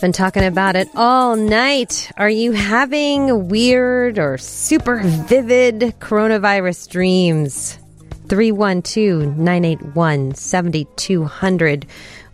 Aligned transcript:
Been 0.00 0.12
talking 0.12 0.44
about 0.44 0.76
it 0.76 0.88
all 0.94 1.34
night. 1.34 2.12
Are 2.16 2.30
you 2.30 2.52
having 2.52 3.48
weird 3.48 4.20
or 4.20 4.38
super 4.38 5.02
vivid 5.02 5.80
coronavirus 5.98 6.88
dreams? 6.88 7.80
312 8.28 9.36
981 9.36 10.36
7200. 10.36 11.86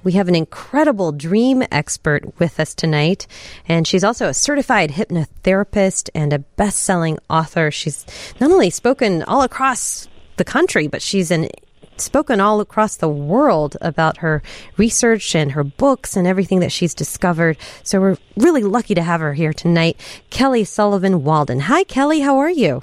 We 0.02 0.12
have 0.12 0.28
an 0.28 0.34
incredible 0.34 1.12
dream 1.12 1.62
expert 1.72 2.38
with 2.38 2.60
us 2.60 2.74
tonight, 2.74 3.26
and 3.66 3.86
she's 3.86 4.04
also 4.04 4.28
a 4.28 4.34
certified 4.34 4.90
hypnotherapist 4.90 6.10
and 6.14 6.34
a 6.34 6.40
best 6.40 6.80
selling 6.80 7.18
author. 7.30 7.70
She's 7.70 8.04
not 8.40 8.50
only 8.50 8.68
spoken 8.68 9.22
all 9.22 9.40
across 9.40 10.06
the 10.36 10.44
country, 10.44 10.86
but 10.86 11.00
she's 11.00 11.30
an 11.30 11.48
spoken 12.00 12.40
all 12.40 12.60
across 12.60 12.96
the 12.96 13.08
world 13.08 13.76
about 13.80 14.18
her 14.18 14.42
research 14.76 15.34
and 15.34 15.52
her 15.52 15.64
books 15.64 16.16
and 16.16 16.26
everything 16.26 16.60
that 16.60 16.72
she's 16.72 16.94
discovered. 16.94 17.56
So 17.82 18.00
we're 18.00 18.16
really 18.36 18.62
lucky 18.62 18.94
to 18.94 19.02
have 19.02 19.20
her 19.20 19.34
here 19.34 19.52
tonight. 19.52 19.96
Kelly 20.30 20.64
Sullivan 20.64 21.24
Walden. 21.24 21.60
Hi, 21.60 21.84
Kelly. 21.84 22.20
How 22.20 22.38
are 22.38 22.50
you? 22.50 22.82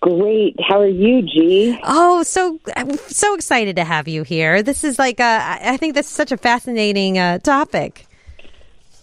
Great. 0.00 0.56
How 0.68 0.80
are 0.80 0.88
you, 0.88 1.22
Ji? 1.22 1.78
Oh, 1.84 2.22
so 2.22 2.58
I'm 2.76 2.96
so 2.98 3.34
excited 3.34 3.76
to 3.76 3.84
have 3.84 4.08
you 4.08 4.22
here. 4.22 4.62
This 4.62 4.84
is 4.84 4.98
like 4.98 5.20
a, 5.20 5.58
I 5.62 5.76
think 5.76 5.94
this 5.94 6.06
is 6.06 6.12
such 6.12 6.32
a 6.32 6.36
fascinating 6.36 7.18
uh, 7.18 7.38
topic. 7.38 8.06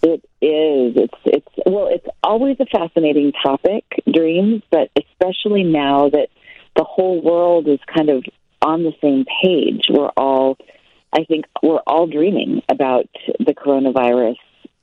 It 0.02 0.24
is. 0.40 0.96
It's 0.96 1.18
it's 1.24 1.48
well, 1.66 1.88
it's 1.88 2.06
always 2.22 2.56
a 2.60 2.66
fascinating 2.66 3.32
topic, 3.42 3.84
dreams, 4.10 4.62
but 4.70 4.90
especially 4.96 5.62
now 5.62 6.08
that 6.08 6.28
the 6.76 6.84
whole 6.84 7.20
world 7.20 7.68
is 7.68 7.78
kind 7.94 8.08
of 8.08 8.24
on 8.62 8.82
the 8.82 8.92
same 9.00 9.24
page. 9.42 9.86
We're 9.88 10.12
all, 10.16 10.56
I 11.12 11.24
think, 11.24 11.46
we're 11.62 11.82
all 11.86 12.06
dreaming 12.06 12.62
about 12.68 13.06
the 13.38 13.54
coronavirus 13.54 14.36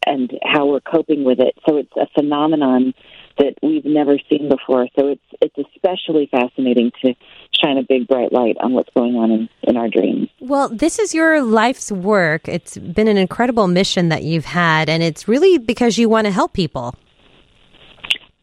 and 0.06 0.32
how 0.44 0.68
we're 0.68 0.80
coping 0.80 1.24
with 1.24 1.40
it. 1.40 1.54
So 1.68 1.78
it's 1.78 1.92
a 1.98 2.08
phenomenon 2.16 2.94
that 3.38 3.54
we've 3.62 3.86
never 3.86 4.18
seen 4.30 4.50
before. 4.50 4.88
So 4.98 5.10
it's 5.10 5.22
it's 5.42 5.70
especially 5.76 6.28
fascinating 6.32 6.92
to 7.04 7.14
shine 7.52 7.78
a 7.78 7.84
big 7.84 8.08
bright 8.08 8.32
light 8.32 8.56
on 8.60 8.74
what's 8.74 8.90
going 8.96 9.16
on 9.16 9.32
in, 9.32 9.50
in 9.64 9.78
our 9.78 9.90
dreams. 9.90 10.30
Well, 10.40 10.70
this 10.70 10.98
is 10.98 11.14
your 11.14 11.42
life's 11.44 11.92
work. 11.92 12.48
It's 12.48 12.78
been 12.78 13.08
an 13.08 13.18
incredible 13.18 13.68
mission 13.68 14.10
that 14.10 14.24
you've 14.24 14.46
had, 14.46 14.90
and 14.90 15.04
it's 15.04 15.28
really 15.28 15.58
because 15.58 15.98
you 15.98 16.10
want 16.10 16.26
to 16.26 16.32
help 16.32 16.54
people. 16.54 16.96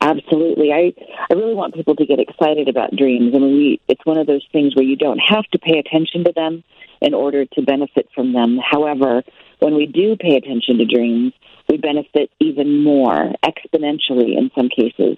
Absolutely. 0.04 0.70
I, 0.70 0.92
I 1.30 1.34
really 1.34 1.54
want 1.54 1.74
people 1.74 1.96
to 1.96 2.04
get 2.04 2.20
excited 2.20 2.68
about 2.68 2.94
dreams. 2.94 3.32
I 3.34 3.38
mean, 3.38 3.56
we, 3.56 3.80
it's 3.88 4.04
one 4.04 4.18
of 4.18 4.26
those 4.26 4.46
things 4.52 4.76
where 4.76 4.84
you 4.84 4.96
don't 4.96 5.18
have 5.18 5.44
to 5.52 5.58
pay 5.58 5.78
attention 5.78 6.24
to 6.24 6.32
them 6.32 6.62
in 7.00 7.14
order 7.14 7.46
to 7.46 7.62
benefit 7.62 8.10
from 8.14 8.34
them. 8.34 8.58
However, 8.58 9.22
when 9.60 9.74
we 9.74 9.86
do 9.86 10.14
pay 10.16 10.36
attention 10.36 10.76
to 10.76 10.84
dreams, 10.84 11.32
we 11.70 11.78
benefit 11.78 12.30
even 12.38 12.84
more, 12.84 13.32
exponentially 13.42 14.36
in 14.36 14.50
some 14.54 14.68
cases, 14.68 15.16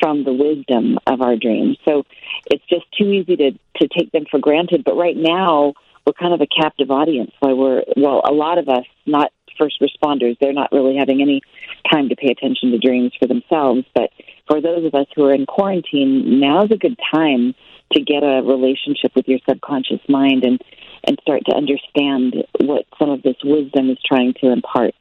from 0.00 0.24
the 0.24 0.32
wisdom 0.32 0.98
of 1.06 1.22
our 1.22 1.36
dreams. 1.36 1.78
So 1.84 2.04
it's 2.50 2.64
just 2.68 2.86
too 2.98 3.12
easy 3.12 3.36
to, 3.36 3.52
to 3.52 3.88
take 3.96 4.10
them 4.10 4.24
for 4.28 4.40
granted. 4.40 4.82
But 4.82 4.96
right 4.96 5.16
now, 5.16 5.74
we're 6.04 6.12
kind 6.12 6.34
of 6.34 6.40
a 6.40 6.48
captive 6.48 6.90
audience. 6.90 7.30
Why 7.38 7.52
we're, 7.52 7.84
well, 7.96 8.20
a 8.24 8.32
lot 8.32 8.58
of 8.58 8.68
us, 8.68 8.84
not 9.06 9.30
first 9.56 9.80
responders, 9.80 10.36
they're 10.40 10.52
not 10.52 10.72
really 10.72 10.96
having 10.96 11.22
any 11.22 11.40
time 11.90 12.08
to 12.08 12.16
pay 12.16 12.28
attention 12.28 12.70
to 12.70 12.78
dreams 12.78 13.12
for 13.18 13.26
themselves. 13.26 13.84
But 13.94 14.10
for 14.48 14.60
those 14.60 14.84
of 14.84 14.94
us 14.94 15.06
who 15.14 15.24
are 15.24 15.34
in 15.34 15.46
quarantine, 15.46 16.40
now's 16.40 16.70
a 16.70 16.76
good 16.76 16.98
time 17.12 17.54
to 17.92 18.00
get 18.00 18.22
a 18.22 18.42
relationship 18.42 19.12
with 19.14 19.28
your 19.28 19.38
subconscious 19.48 20.00
mind 20.08 20.44
and, 20.44 20.60
and 21.04 21.18
start 21.22 21.42
to 21.46 21.54
understand 21.54 22.34
what 22.60 22.84
some 22.98 23.10
of 23.10 23.22
this 23.22 23.36
wisdom 23.44 23.90
is 23.90 23.98
trying 24.04 24.34
to 24.40 24.50
impart. 24.50 24.94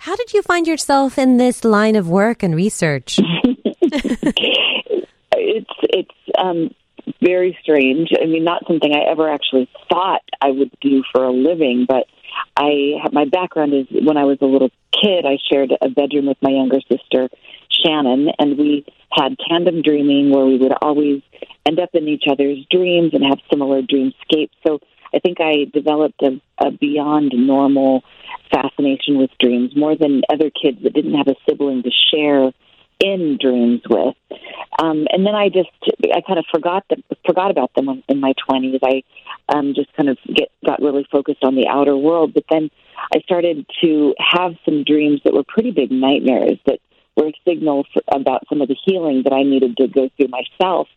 How 0.00 0.16
did 0.16 0.32
you 0.32 0.42
find 0.42 0.66
yourself 0.66 1.18
in 1.18 1.36
this 1.36 1.64
line 1.64 1.94
of 1.94 2.08
work 2.08 2.42
and 2.42 2.56
research? 2.56 3.20
it's 3.82 5.70
it's 5.82 6.10
um, 6.36 6.74
very 7.22 7.56
strange. 7.62 8.10
I 8.20 8.26
mean, 8.26 8.44
not 8.44 8.64
something 8.66 8.92
I 8.92 9.10
ever 9.10 9.32
actually 9.32 9.68
thought 9.88 10.22
I 10.40 10.50
would 10.50 10.72
do 10.80 11.04
for 11.12 11.24
a 11.24 11.32
living, 11.32 11.86
but 11.88 12.06
I 12.56 13.00
have 13.02 13.12
my 13.12 13.24
background 13.24 13.72
is 13.74 13.86
when 13.90 14.16
I 14.16 14.24
was 14.24 14.38
a 14.40 14.46
little 14.46 14.70
kid, 14.92 15.24
I 15.26 15.38
shared 15.50 15.72
a 15.80 15.88
bedroom 15.88 16.26
with 16.26 16.38
my 16.42 16.50
younger 16.50 16.80
sister, 16.90 17.28
Shannon, 17.70 18.28
and 18.38 18.58
we 18.58 18.84
had 19.10 19.36
tandem 19.48 19.82
dreaming 19.82 20.30
where 20.30 20.44
we 20.44 20.58
would 20.58 20.72
always 20.82 21.22
end 21.66 21.80
up 21.80 21.90
in 21.94 22.08
each 22.08 22.24
other's 22.30 22.58
dreams 22.70 23.14
and 23.14 23.24
have 23.24 23.38
similar 23.50 23.82
dreamscapes. 23.82 24.50
So 24.66 24.80
I 25.14 25.18
think 25.18 25.38
I 25.40 25.64
developed 25.72 26.22
a, 26.22 26.40
a 26.58 26.70
beyond 26.70 27.32
normal 27.34 28.02
fascination 28.50 29.18
with 29.18 29.30
dreams 29.38 29.76
more 29.76 29.96
than 29.96 30.22
other 30.30 30.50
kids 30.50 30.82
that 30.82 30.92
didn't 30.92 31.14
have 31.14 31.28
a 31.28 31.36
sibling 31.48 31.82
to 31.82 31.90
share 31.90 32.52
in 33.00 33.38
dreams 33.40 33.82
with. 33.88 34.14
Um, 34.78 35.06
and 35.10 35.26
then 35.26 35.34
I 35.34 35.48
just 35.48 35.70
I 36.02 36.20
kind 36.26 36.38
of 36.38 36.44
forgot 36.52 36.84
them, 36.88 37.02
forgot 37.26 37.50
about 37.50 37.74
them 37.74 38.02
in 38.08 38.20
my 38.20 38.32
twenties. 38.46 38.80
I 38.82 39.02
um, 39.48 39.74
just 39.74 39.92
kind 39.94 40.08
of 40.08 40.18
get 40.26 40.50
got 40.64 40.80
really 40.80 41.06
focused 41.10 41.42
on 41.44 41.54
the 41.54 41.68
outer 41.68 41.96
world. 41.96 42.34
But 42.34 42.44
then 42.50 42.70
I 43.14 43.20
started 43.20 43.66
to 43.82 44.14
have 44.18 44.52
some 44.64 44.84
dreams 44.84 45.20
that 45.24 45.34
were 45.34 45.44
pretty 45.46 45.70
big 45.70 45.90
nightmares 45.90 46.58
that 46.66 46.80
were 47.16 47.28
a 47.28 47.32
signal 47.46 47.84
for, 47.92 48.02
about 48.08 48.42
some 48.48 48.60
of 48.60 48.68
the 48.68 48.76
healing 48.84 49.22
that 49.24 49.32
I 49.32 49.42
needed 49.42 49.76
to 49.78 49.88
go 49.88 50.08
through 50.16 50.28
myself. 50.28 50.88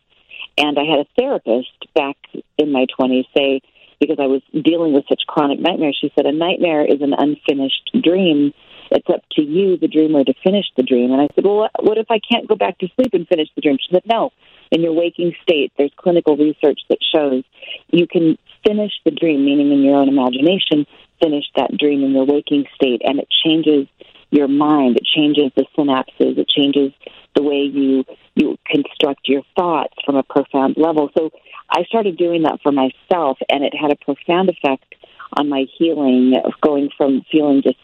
And 0.58 0.78
I 0.78 0.84
had 0.84 1.00
a 1.00 1.06
therapist 1.18 1.92
back 1.94 2.16
in 2.58 2.72
my 2.72 2.86
twenties 2.96 3.26
say 3.36 3.60
because 4.00 4.18
I 4.20 4.26
was 4.26 4.42
dealing 4.52 4.92
with 4.92 5.04
such 5.08 5.22
chronic 5.26 5.58
nightmares. 5.58 5.98
She 6.00 6.12
said 6.14 6.26
a 6.26 6.32
nightmare 6.32 6.84
is 6.84 7.00
an 7.00 7.14
unfinished 7.16 7.90
dream 8.02 8.52
it's 8.90 9.08
up 9.08 9.22
to 9.32 9.42
you, 9.42 9.76
the 9.76 9.88
dreamer, 9.88 10.24
to 10.24 10.34
finish 10.44 10.66
the 10.76 10.82
dream. 10.82 11.12
And 11.12 11.20
I 11.20 11.28
said, 11.34 11.44
well, 11.44 11.68
what 11.80 11.98
if 11.98 12.06
I 12.10 12.18
can't 12.20 12.48
go 12.48 12.54
back 12.54 12.78
to 12.78 12.88
sleep 12.96 13.14
and 13.14 13.26
finish 13.26 13.48
the 13.54 13.62
dream? 13.62 13.78
She 13.80 13.92
said, 13.92 14.02
no. 14.06 14.30
In 14.70 14.82
your 14.82 14.92
waking 14.92 15.32
state, 15.42 15.72
there's 15.78 15.92
clinical 15.96 16.36
research 16.36 16.80
that 16.88 16.98
shows 17.14 17.44
you 17.90 18.06
can 18.06 18.38
finish 18.66 18.92
the 19.04 19.10
dream, 19.10 19.44
meaning 19.44 19.72
in 19.72 19.82
your 19.82 19.96
own 19.96 20.08
imagination, 20.08 20.86
finish 21.22 21.44
that 21.56 21.76
dream 21.76 22.02
in 22.02 22.12
your 22.12 22.24
waking 22.24 22.64
state, 22.74 23.02
and 23.04 23.18
it 23.18 23.28
changes 23.44 23.86
your 24.30 24.48
mind. 24.48 24.96
It 24.96 25.04
changes 25.04 25.52
the 25.56 25.66
synapses. 25.76 26.38
It 26.38 26.48
changes 26.48 26.92
the 27.34 27.42
way 27.42 27.62
you 27.62 28.04
you 28.34 28.58
construct 28.66 29.28
your 29.28 29.42
thoughts 29.56 29.94
from 30.04 30.16
a 30.16 30.22
profound 30.22 30.76
level. 30.76 31.10
So 31.16 31.30
I 31.70 31.84
started 31.84 32.16
doing 32.18 32.42
that 32.42 32.60
for 32.62 32.72
myself, 32.72 33.38
and 33.48 33.64
it 33.64 33.74
had 33.74 33.90
a 33.90 33.96
profound 33.96 34.50
effect 34.50 34.94
on 35.32 35.48
my 35.48 35.64
healing 35.78 36.34
of 36.44 36.52
going 36.60 36.90
from 36.96 37.22
feeling 37.30 37.62
just 37.62 37.78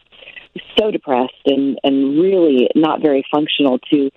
so 0.79 0.91
depressed 0.91 1.33
and, 1.47 1.79
and 1.83 2.21
really 2.21 2.69
not 2.75 3.01
very 3.01 3.25
functional 3.33 3.79
to 3.91 4.11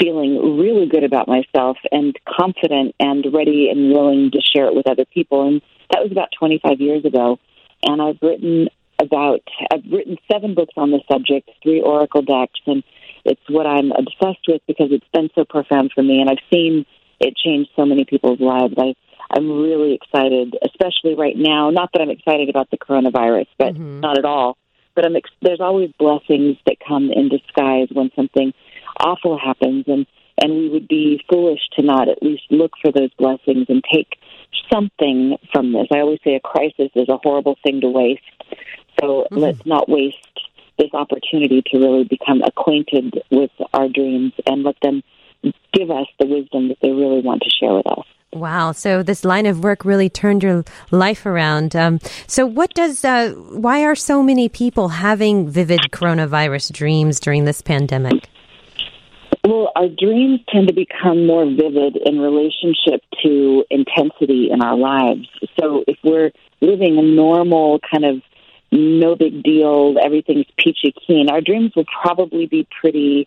feeling 0.00 0.58
really 0.58 0.86
good 0.86 1.04
about 1.04 1.28
myself 1.28 1.76
and 1.90 2.16
confident 2.26 2.94
and 3.00 3.24
ready 3.32 3.68
and 3.70 3.92
willing 3.92 4.30
to 4.32 4.40
share 4.40 4.66
it 4.66 4.74
with 4.74 4.88
other 4.88 5.04
people. 5.04 5.46
And 5.46 5.62
that 5.90 6.02
was 6.02 6.12
about 6.12 6.28
25 6.38 6.80
years 6.80 7.04
ago. 7.04 7.38
And 7.82 8.00
I've 8.02 8.18
written 8.22 8.68
about, 9.00 9.40
I've 9.72 9.84
written 9.90 10.16
seven 10.30 10.54
books 10.54 10.74
on 10.76 10.90
the 10.90 11.00
subject, 11.10 11.50
three 11.62 11.80
Oracle 11.80 12.22
decks, 12.22 12.60
and 12.66 12.82
it's 13.24 13.40
what 13.48 13.66
I'm 13.66 13.92
obsessed 13.92 14.46
with 14.48 14.62
because 14.66 14.88
it's 14.90 15.06
been 15.12 15.30
so 15.34 15.44
profound 15.44 15.92
for 15.94 16.02
me. 16.02 16.20
And 16.20 16.30
I've 16.30 16.44
seen 16.52 16.86
it 17.20 17.36
change 17.36 17.68
so 17.76 17.84
many 17.84 18.04
people's 18.04 18.40
lives. 18.40 18.74
I, 18.78 18.94
I'm 19.30 19.50
really 19.50 19.94
excited, 19.94 20.56
especially 20.64 21.14
right 21.14 21.36
now. 21.36 21.70
Not 21.70 21.90
that 21.92 22.02
I'm 22.02 22.10
excited 22.10 22.48
about 22.48 22.70
the 22.70 22.78
coronavirus, 22.78 23.46
but 23.58 23.74
mm-hmm. 23.74 24.00
not 24.00 24.18
at 24.18 24.24
all 24.24 24.56
but 24.98 25.06
I'm 25.06 25.14
ex- 25.14 25.30
there's 25.40 25.60
always 25.60 25.92
blessings 25.96 26.56
that 26.66 26.78
come 26.80 27.12
in 27.12 27.28
disguise 27.28 27.86
when 27.92 28.10
something 28.16 28.52
awful 28.98 29.38
happens, 29.38 29.84
and 29.86 30.06
and 30.40 30.52
we 30.52 30.68
would 30.68 30.86
be 30.86 31.20
foolish 31.28 31.60
to 31.76 31.82
not 31.82 32.08
at 32.08 32.22
least 32.22 32.44
look 32.50 32.72
for 32.80 32.92
those 32.92 33.12
blessings 33.18 33.66
and 33.68 33.82
take 33.92 34.18
something 34.72 35.36
from 35.52 35.72
this. 35.72 35.88
I 35.92 35.98
always 35.98 36.20
say 36.22 36.34
a 36.34 36.40
crisis 36.40 36.90
is 36.94 37.08
a 37.08 37.16
horrible 37.16 37.56
thing 37.62 37.80
to 37.80 37.88
waste, 37.88 38.22
so 39.00 39.06
mm-hmm. 39.06 39.36
let's 39.36 39.66
not 39.66 39.88
waste 39.88 40.16
this 40.78 40.94
opportunity 40.94 41.62
to 41.72 41.78
really 41.78 42.04
become 42.04 42.40
acquainted 42.42 43.20
with 43.30 43.50
our 43.74 43.88
dreams 43.88 44.32
and 44.46 44.62
let 44.62 44.76
them 44.80 45.02
give 45.72 45.90
us 45.90 46.06
the 46.20 46.26
wisdom 46.26 46.68
that 46.68 46.78
they 46.80 46.90
really 46.90 47.20
want 47.20 47.42
to 47.42 47.50
share 47.50 47.74
with 47.74 47.86
us. 47.86 48.06
Wow. 48.32 48.72
So 48.72 49.02
this 49.02 49.24
line 49.24 49.46
of 49.46 49.64
work 49.64 49.84
really 49.84 50.10
turned 50.10 50.42
your 50.42 50.64
life 50.90 51.24
around. 51.24 51.74
Um, 51.74 51.98
so 52.26 52.46
what 52.46 52.74
does, 52.74 53.04
uh, 53.04 53.30
why 53.30 53.84
are 53.84 53.94
so 53.94 54.22
many 54.22 54.48
people 54.48 54.88
having 54.88 55.48
vivid 55.48 55.80
coronavirus 55.92 56.72
dreams 56.72 57.20
during 57.20 57.44
this 57.44 57.62
pandemic? 57.62 58.28
Well, 59.48 59.72
our 59.74 59.88
dreams 59.88 60.40
tend 60.52 60.68
to 60.68 60.74
become 60.74 61.26
more 61.26 61.46
vivid 61.46 61.96
in 62.04 62.20
relationship 62.20 63.00
to 63.22 63.64
intensity 63.70 64.50
in 64.50 64.60
our 64.60 64.76
lives. 64.76 65.26
So 65.58 65.84
if 65.88 65.96
we're 66.04 66.32
living 66.60 66.98
a 66.98 67.02
normal 67.02 67.80
kind 67.90 68.04
of 68.04 68.20
no 68.70 69.16
big 69.16 69.42
deal, 69.42 69.94
everything's 70.04 70.44
peachy 70.58 70.92
keen, 71.06 71.30
our 71.30 71.40
dreams 71.40 71.72
will 71.74 71.86
probably 72.02 72.44
be 72.44 72.68
pretty 72.78 73.26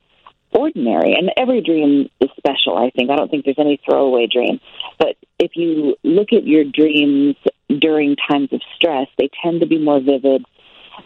ordinary. 0.51 1.15
And 1.15 1.31
every 1.37 1.59
dream 1.59 2.07
is 2.19 2.29
special, 2.37 2.77
I 2.77 2.91
think. 2.91 3.09
I 3.09 3.15
don't 3.15 3.31
think 3.31 3.45
there's 3.45 3.57
any 3.57 3.81
throwaway 3.83 4.27
dream. 4.31 4.59
But 4.99 5.15
if 5.39 5.55
you 5.55 5.95
look 6.03 6.33
at 6.33 6.45
your 6.45 6.65
dreams 6.65 7.35
during 7.67 8.15
times 8.29 8.49
of 8.53 8.61
stress, 8.75 9.07
they 9.17 9.31
tend 9.43 9.61
to 9.61 9.65
be 9.65 9.79
more 9.79 9.99
vivid. 9.99 10.45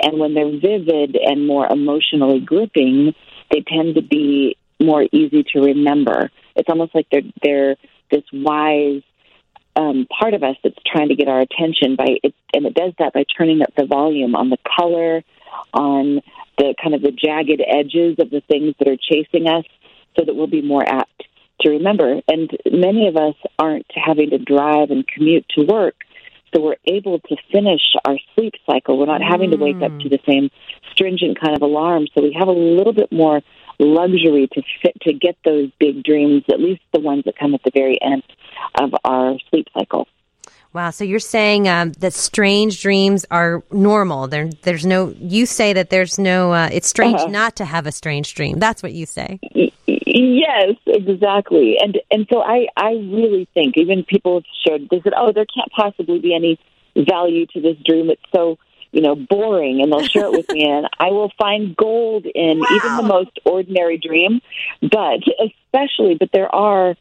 And 0.02 0.20
when 0.20 0.34
they're 0.34 0.60
vivid 0.60 1.16
and 1.16 1.48
more 1.48 1.72
emotionally 1.72 2.42
gripping, 2.42 3.16
they 3.50 3.64
tend 3.66 3.96
to 3.96 4.02
be 4.02 4.58
more 4.80 5.06
easy 5.12 5.44
to 5.54 5.60
remember. 5.60 6.32
It's 6.56 6.70
almost 6.70 6.96
like 6.96 7.08
they're 7.12 7.22
they're 7.42 7.76
this 8.12 8.24
wise 8.32 9.02
um, 9.76 10.08
part 10.08 10.34
of 10.34 10.44
us 10.44 10.56
that's 10.64 10.78
trying 10.86 11.10
to 11.10 11.16
get 11.16 11.28
our 11.28 11.42
attention 11.42 11.96
by 11.96 12.18
it, 12.24 12.34
and 12.54 12.66
it 12.66 12.74
does 12.74 12.94
that 13.00 13.14
by 13.14 13.26
turning 13.38 13.62
up 13.62 13.74
the 13.76 13.86
volume 13.86 14.36
on 14.36 14.50
the 14.50 14.58
color, 14.78 15.24
on 15.74 16.22
the 16.58 16.74
kind 16.82 16.96
of 16.96 17.02
the 17.02 17.12
jagged 17.12 17.62
edges 17.66 18.18
of 18.20 18.30
the 18.30 18.42
things 18.48 18.74
that 18.80 18.88
are 18.88 18.98
chasing 18.98 19.48
us, 19.48 19.66
so 20.18 20.24
that 20.26 20.36
we'll 20.36 20.48
be 20.48 20.62
more 20.62 20.88
apt 20.88 21.24
to 21.62 21.72
remember. 21.72 22.22
And 22.28 22.50
many 22.72 23.08
of 23.08 23.18
us 23.18 23.36
aren't 23.60 23.90
having 23.94 24.30
to 24.30 24.38
drive 24.38 24.92
and 24.92 25.06
commute 25.08 25.46
to 25.58 25.66
work, 25.66 25.96
so 26.54 26.62
we're 26.62 26.78
able 26.86 27.20
to 27.20 27.36
finish 27.52 27.82
our 28.06 28.18
sleep 28.34 28.54
cycle. 28.66 28.98
We're 28.98 29.08
not 29.08 29.22
having 29.22 29.52
to 29.52 29.58
wake 29.58 29.82
up 29.82 30.00
to 30.00 30.10
the 30.10 30.20
same 30.26 30.52
stringent 30.92 31.40
kind 31.40 31.54
of 31.54 31.62
alarm, 31.62 32.08
so 32.16 32.24
we 32.24 32.34
have 32.40 32.48
a 32.48 32.54
little 32.54 32.94
bit 32.94 33.12
more 33.12 33.42
luxury 33.80 34.48
to 34.54 34.62
fit 34.82 34.94
to 35.02 35.14
get 35.14 35.38
those 35.44 35.70
big 35.80 36.04
dreams, 36.04 36.44
at 36.50 36.60
least 36.60 36.82
the 36.94 37.00
ones 37.00 37.24
that 37.26 37.38
come 37.38 37.54
at 37.54 37.64
the 37.64 37.72
very 37.74 38.02
end 38.02 38.24
of 38.80 38.94
our 39.04 39.38
sleep 39.50 39.68
cycle. 39.74 40.08
Wow. 40.74 40.90
So 40.90 41.06
you're 41.06 41.20
saying 41.20 41.70
um, 41.70 41.94
that 42.00 42.12
strange 42.14 42.82
dreams 42.82 43.26
are 43.32 43.64
normal. 43.72 44.28
There, 44.28 44.50
there's 44.64 44.86
no. 44.86 45.16
You 45.18 45.46
say 45.46 45.72
that 45.72 45.90
there's 45.90 46.20
no. 46.20 46.52
Uh, 46.52 46.70
it's 46.70 46.90
strange 46.90 47.22
uh-huh. 47.22 47.32
not 47.32 47.56
to 47.56 47.66
have 47.66 47.88
a 47.88 47.94
strange 47.94 48.34
dream. 48.34 48.60
That's 48.60 48.84
what 48.84 48.92
you 48.92 49.06
say. 49.06 49.40
Yes, 49.88 50.76
exactly. 50.86 51.78
And 51.82 51.98
and 52.12 52.28
so 52.30 52.42
I 52.42 52.68
I 52.76 52.92
really 52.92 53.48
think 53.54 53.78
even 53.78 54.04
people 54.04 54.36
have 54.36 54.44
shared. 54.68 54.90
They 54.92 55.00
said, 55.02 55.14
oh, 55.16 55.32
there 55.32 55.46
can't 55.46 55.72
possibly 55.72 56.20
be 56.20 56.36
any 56.36 56.60
value 56.98 57.46
to 57.48 57.62
this 57.62 57.78
dream. 57.86 58.10
It's 58.10 58.22
so 58.36 58.58
you 58.96 59.02
know, 59.02 59.14
boring 59.14 59.82
and 59.82 59.92
they'll 59.92 60.08
share 60.08 60.28
it 60.28 60.32
with 60.32 60.50
me 60.50 60.64
and 60.66 60.88
I 60.98 61.12
will 61.12 61.30
find 61.38 61.76
gold 61.76 62.26
in 62.26 62.60
wow. 62.60 62.68
even 62.72 62.96
the 62.96 63.04
most 63.04 63.40
ordinary 63.44 63.98
dream. 63.98 64.40
But 64.80 65.20
especially, 65.38 66.16
but 66.18 66.30
there 66.32 66.48
are, 66.56 66.96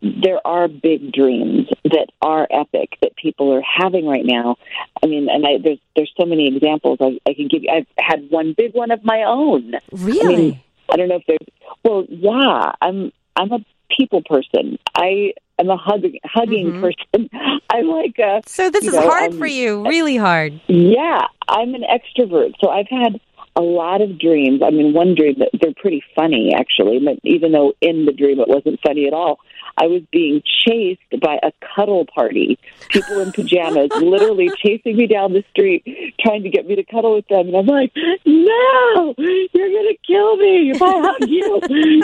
there 0.00 0.46
are 0.46 0.68
big 0.68 1.12
dreams 1.12 1.66
that 1.82 2.06
are 2.22 2.46
epic 2.52 2.96
that 3.02 3.16
people 3.16 3.52
are 3.52 3.62
having 3.62 4.06
right 4.06 4.24
now. 4.24 4.58
I 5.02 5.06
mean, 5.08 5.28
and 5.28 5.44
I, 5.44 5.58
there's, 5.60 5.80
there's 5.96 6.12
so 6.18 6.24
many 6.24 6.46
examples 6.46 6.98
I, 7.00 7.18
I 7.28 7.34
can 7.34 7.48
give 7.48 7.64
you. 7.64 7.68
I've 7.68 7.88
had 7.98 8.30
one 8.30 8.54
big 8.56 8.72
one 8.72 8.92
of 8.92 9.04
my 9.04 9.24
own. 9.24 9.72
Really? 9.90 10.34
I, 10.34 10.38
mean, 10.38 10.60
I 10.88 10.96
don't 10.96 11.08
know 11.08 11.16
if 11.16 11.24
there's, 11.26 11.48
well, 11.84 12.06
yeah, 12.08 12.72
I'm, 12.80 13.10
I'm 13.34 13.50
a 13.50 13.64
people 13.96 14.22
person. 14.22 14.78
I 14.94 15.34
am 15.58 15.68
a 15.70 15.76
hug, 15.76 16.02
hugging 16.24 16.72
mm-hmm. 16.72 16.80
person. 16.80 17.30
I'm 17.70 17.86
like 17.86 18.18
a. 18.18 18.42
So 18.46 18.70
this 18.70 18.84
is 18.84 18.94
know, 18.94 19.08
hard 19.08 19.32
um, 19.32 19.38
for 19.38 19.46
you, 19.46 19.86
really 19.86 20.16
hard. 20.16 20.60
Yeah, 20.68 21.26
I'm 21.48 21.74
an 21.74 21.82
extrovert, 21.82 22.54
so 22.60 22.68
I've 22.68 22.88
had 22.88 23.20
a 23.56 23.62
lot 23.62 24.00
of 24.00 24.18
dreams. 24.18 24.62
I 24.64 24.70
mean, 24.70 24.92
one 24.92 25.14
dream 25.14 25.36
that 25.38 25.50
they're 25.60 25.74
pretty 25.76 26.02
funny 26.14 26.52
actually, 26.54 27.00
but 27.04 27.18
even 27.24 27.52
though 27.52 27.74
in 27.80 28.06
the 28.06 28.12
dream 28.12 28.40
it 28.40 28.48
wasn't 28.48 28.80
funny 28.80 29.06
at 29.06 29.12
all. 29.12 29.38
I 29.76 29.86
was 29.86 30.02
being 30.12 30.42
chased 30.66 31.00
by 31.22 31.38
a 31.42 31.52
cuddle 31.74 32.04
party. 32.04 32.58
People 32.90 33.20
in 33.20 33.32
pajamas 33.32 33.90
literally 33.96 34.50
chasing 34.62 34.96
me 34.96 35.06
down 35.06 35.32
the 35.32 35.44
street, 35.50 35.84
trying 36.20 36.42
to 36.42 36.50
get 36.50 36.66
me 36.66 36.76
to 36.76 36.84
cuddle 36.84 37.14
with 37.14 37.28
them. 37.28 37.48
And 37.48 37.56
I'm 37.56 37.66
like, 37.66 37.92
no, 38.26 39.14
you're 39.16 39.70
going 39.70 39.88
to 39.88 39.96
kill 40.06 40.36
me 40.36 40.70
if 40.72 40.82
I 40.82 41.00
hug 41.00 41.28
you. 41.28 41.60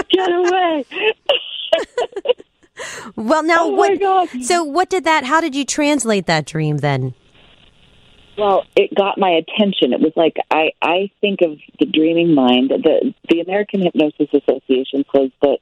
Get 0.09 0.33
away. 0.33 0.85
well, 3.17 3.43
now 3.43 3.65
oh 3.65 3.69
what? 3.69 4.31
So, 4.43 4.65
what 4.65 4.91
did 4.91 5.05
that? 5.05 5.25
How 5.25 5.41
did 5.41 5.55
you 5.55 5.65
translate 5.65 6.27
that 6.27 6.47
dream 6.47 6.79
then? 6.79 7.15
Well, 8.39 8.65
it 8.77 8.95
got 8.95 9.19
my 9.19 9.31
attention. 9.31 9.93
It 9.93 10.01
was 10.01 10.13
like 10.15 10.37
I 10.51 10.73
I 10.83 11.11
think 11.21 11.41
of 11.43 11.59
the 11.79 11.87
dreaming 11.87 12.35
mind. 12.35 12.71
The 12.71 13.15
the 13.29 13.41
American 13.41 13.83
Hypnosis 13.83 14.29
Association 14.33 15.05
says 15.15 15.31
that 15.43 15.59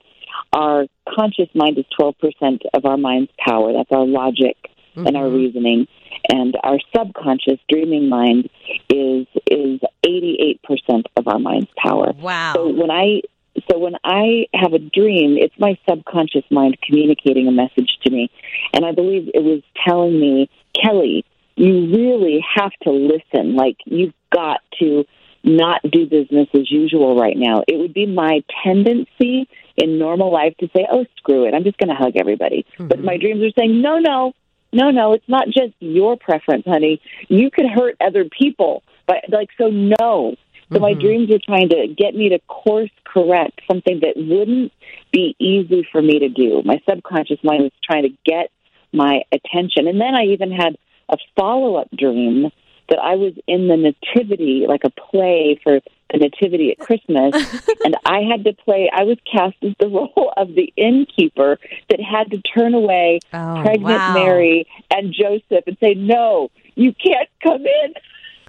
our 0.53 0.87
conscious 1.09 1.49
mind 1.55 1.79
is 1.79 1.85
twelve 1.97 2.17
percent 2.19 2.63
of 2.73 2.85
our 2.85 2.97
mind's 2.97 3.31
power. 3.39 3.73
That's 3.73 3.93
our 3.93 4.07
logic 4.07 4.57
mm-hmm. 4.97 5.07
and 5.07 5.17
our 5.17 5.27
mm-hmm. 5.27 5.37
reasoning, 5.37 5.89
and 6.29 6.57
our 6.63 6.79
subconscious 6.97 7.61
dreaming 7.69 8.09
mind 8.09 8.49
is 8.91 9.27
is 9.51 9.81
eighty 10.05 10.37
eight 10.41 10.61
percent 10.63 11.07
of 11.17 11.29
our 11.29 11.39
mind's 11.39 11.71
power. 11.77 12.13
Wow! 12.19 12.55
So 12.57 12.69
when 12.69 12.91
I 12.91 13.23
so 13.71 13.79
when 13.79 13.95
I 14.05 14.47
have 14.55 14.73
a 14.73 14.79
dream, 14.79 15.37
it's 15.39 15.55
my 15.59 15.79
subconscious 15.89 16.45
mind 16.51 16.79
communicating 16.83 17.49
a 17.49 17.53
message 17.53 17.99
to 18.03 18.11
me. 18.11 18.31
And 18.73 18.85
I 18.85 18.93
believe 18.93 19.31
it 19.33 19.43
was 19.43 19.63
telling 19.87 20.19
me, 20.19 20.51
Kelly, 20.81 21.25
you 21.57 21.87
really 21.95 22.45
have 22.55 22.73
to 22.83 22.91
listen. 22.91 23.55
Like, 23.55 23.77
you've 23.85 24.15
got 24.33 24.61
to 24.81 25.05
not 25.43 25.83
do 25.83 26.07
business 26.07 26.49
as 26.55 26.71
usual 26.71 27.19
right 27.21 27.37
now. 27.37 27.63
It 27.69 27.79
would 27.79 27.95
be 27.95 28.07
my 28.07 28.43
tendency 28.65 29.49
in 29.77 29.99
normal 29.99 30.33
life 30.33 30.57
to 30.59 30.69
say, 30.75 30.87
oh, 30.91 31.05
screw 31.17 31.47
it. 31.47 31.55
I'm 31.55 31.65
just 31.65 31.79
going 31.79 31.91
to 31.91 31.95
hug 31.95 32.15
everybody. 32.17 32.67
Mm-hmm. 32.75 32.89
But 32.89 33.01
my 33.01 33.17
dreams 33.19 33.43
are 33.43 33.53
saying, 33.59 33.81
no, 33.81 33.99
no, 33.99 34.33
no, 34.73 34.91
no, 34.91 35.13
it's 35.13 35.29
not 35.29 35.47
just 35.47 35.75
your 35.81 36.17
preference, 36.17 36.65
honey. 36.67 37.01
You 37.29 37.51
could 37.51 37.67
hurt 37.67 37.97
other 38.01 38.25
people. 38.25 38.83
But, 39.07 39.25
like, 39.29 39.51
so 39.59 39.69
no. 39.69 40.37
So 40.69 40.77
mm-hmm. 40.77 40.83
my 40.83 40.95
dreams 40.95 41.31
are 41.31 41.39
trying 41.45 41.69
to 41.71 41.89
get 41.89 42.15
me 42.15 42.31
to 42.31 42.39
course 42.41 42.91
correct 43.05 43.61
something 43.71 44.01
that 44.01 44.15
wouldn't 44.17 44.73
be 45.13 45.37
easy 45.39 45.87
for 45.91 46.03
me 46.03 46.19
to 46.21 46.29
do. 46.29 46.63
My 46.65 46.81
subconscious 46.89 47.39
mind 47.43 47.63
was 47.63 47.73
trying 47.85 48.05
to 48.05 48.17
get 48.25 48.51
my 48.93 49.23
attention. 49.33 49.87
And 49.89 50.01
then 50.01 50.15
I 50.15 50.25
even 50.27 50.51
had 50.51 50.77
a 51.09 51.17
follow 51.37 51.77
up 51.77 51.89
dream 51.97 52.51
that 52.89 52.99
I 52.99 53.17
was 53.17 53.33
in 53.47 53.69
the 53.69 53.77
nativity, 53.77 54.67
like 54.69 54.83
a 54.85 54.91
play 54.91 55.59
for 55.63 55.81
the 56.13 56.19
nativity 56.19 56.71
at 56.71 56.79
Christmas, 56.79 57.35
and 57.85 57.97
I 58.05 58.21
had 58.21 58.45
to 58.45 58.53
play. 58.53 58.91
I 58.93 59.05
was 59.05 59.17
cast 59.31 59.57
as 59.63 59.73
the 59.81 59.89
role 59.89 60.33
of 60.37 60.55
the 60.55 60.73
innkeeper 60.77 61.59
that 61.91 62.01
had 62.01 62.31
to 62.31 62.43
turn 62.43 62.75
away 62.75 63.21
oh, 63.33 63.63
pregnant 63.63 63.83
wow. 63.83 64.15
Mary 64.15 64.67
and 64.91 65.15
Joseph 65.15 65.65
and 65.67 65.77
say, 65.81 65.95
"No, 65.95 66.51
you 66.75 66.93
can't 66.93 67.29
come 67.43 67.67
in." 67.67 67.95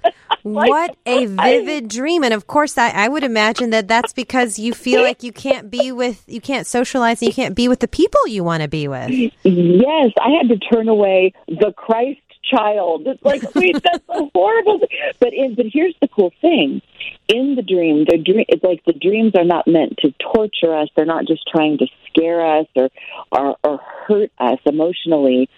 what 0.42 0.96
a 1.06 1.26
vivid 1.26 1.88
dream. 1.88 2.22
And 2.22 2.34
of 2.34 2.46
course, 2.46 2.78
I, 2.78 2.90
I 2.90 3.08
would 3.08 3.24
imagine 3.24 3.70
that 3.70 3.88
that's 3.88 4.12
because 4.12 4.58
you 4.58 4.74
feel 4.74 5.02
like 5.02 5.22
you 5.22 5.32
can't 5.32 5.70
be 5.70 5.92
with, 5.92 6.24
you 6.26 6.40
can't 6.40 6.66
socialize, 6.66 7.20
and 7.20 7.28
you 7.28 7.34
can't 7.34 7.54
be 7.54 7.68
with 7.68 7.80
the 7.80 7.88
people 7.88 8.20
you 8.26 8.44
want 8.44 8.62
to 8.62 8.68
be 8.68 8.88
with. 8.88 9.10
Yes, 9.10 10.12
I 10.20 10.30
had 10.30 10.48
to 10.48 10.58
turn 10.58 10.88
away 10.88 11.32
the 11.48 11.72
Christ 11.76 12.20
child. 12.50 13.06
It's 13.06 13.22
like, 13.22 13.42
wait, 13.54 13.82
that's 13.82 14.04
so 14.06 14.30
horrible. 14.34 14.80
But 15.18 15.34
in, 15.34 15.54
but 15.54 15.66
here's 15.72 15.94
the 16.00 16.08
cool 16.08 16.32
thing: 16.40 16.82
in 17.28 17.54
the 17.56 17.62
dream, 17.62 18.04
the 18.08 18.18
dream, 18.18 18.44
it's 18.48 18.62
like 18.62 18.84
the 18.84 18.92
dreams 18.92 19.32
are 19.36 19.44
not 19.44 19.66
meant 19.66 19.98
to 19.98 20.14
torture 20.32 20.74
us. 20.74 20.88
They're 20.96 21.04
not 21.04 21.26
just 21.26 21.42
trying 21.48 21.78
to 21.78 21.86
scare 22.08 22.58
us 22.58 22.66
or 22.74 22.88
or, 23.32 23.56
or 23.64 23.80
hurt 24.06 24.30
us 24.38 24.58
emotionally, 24.64 25.48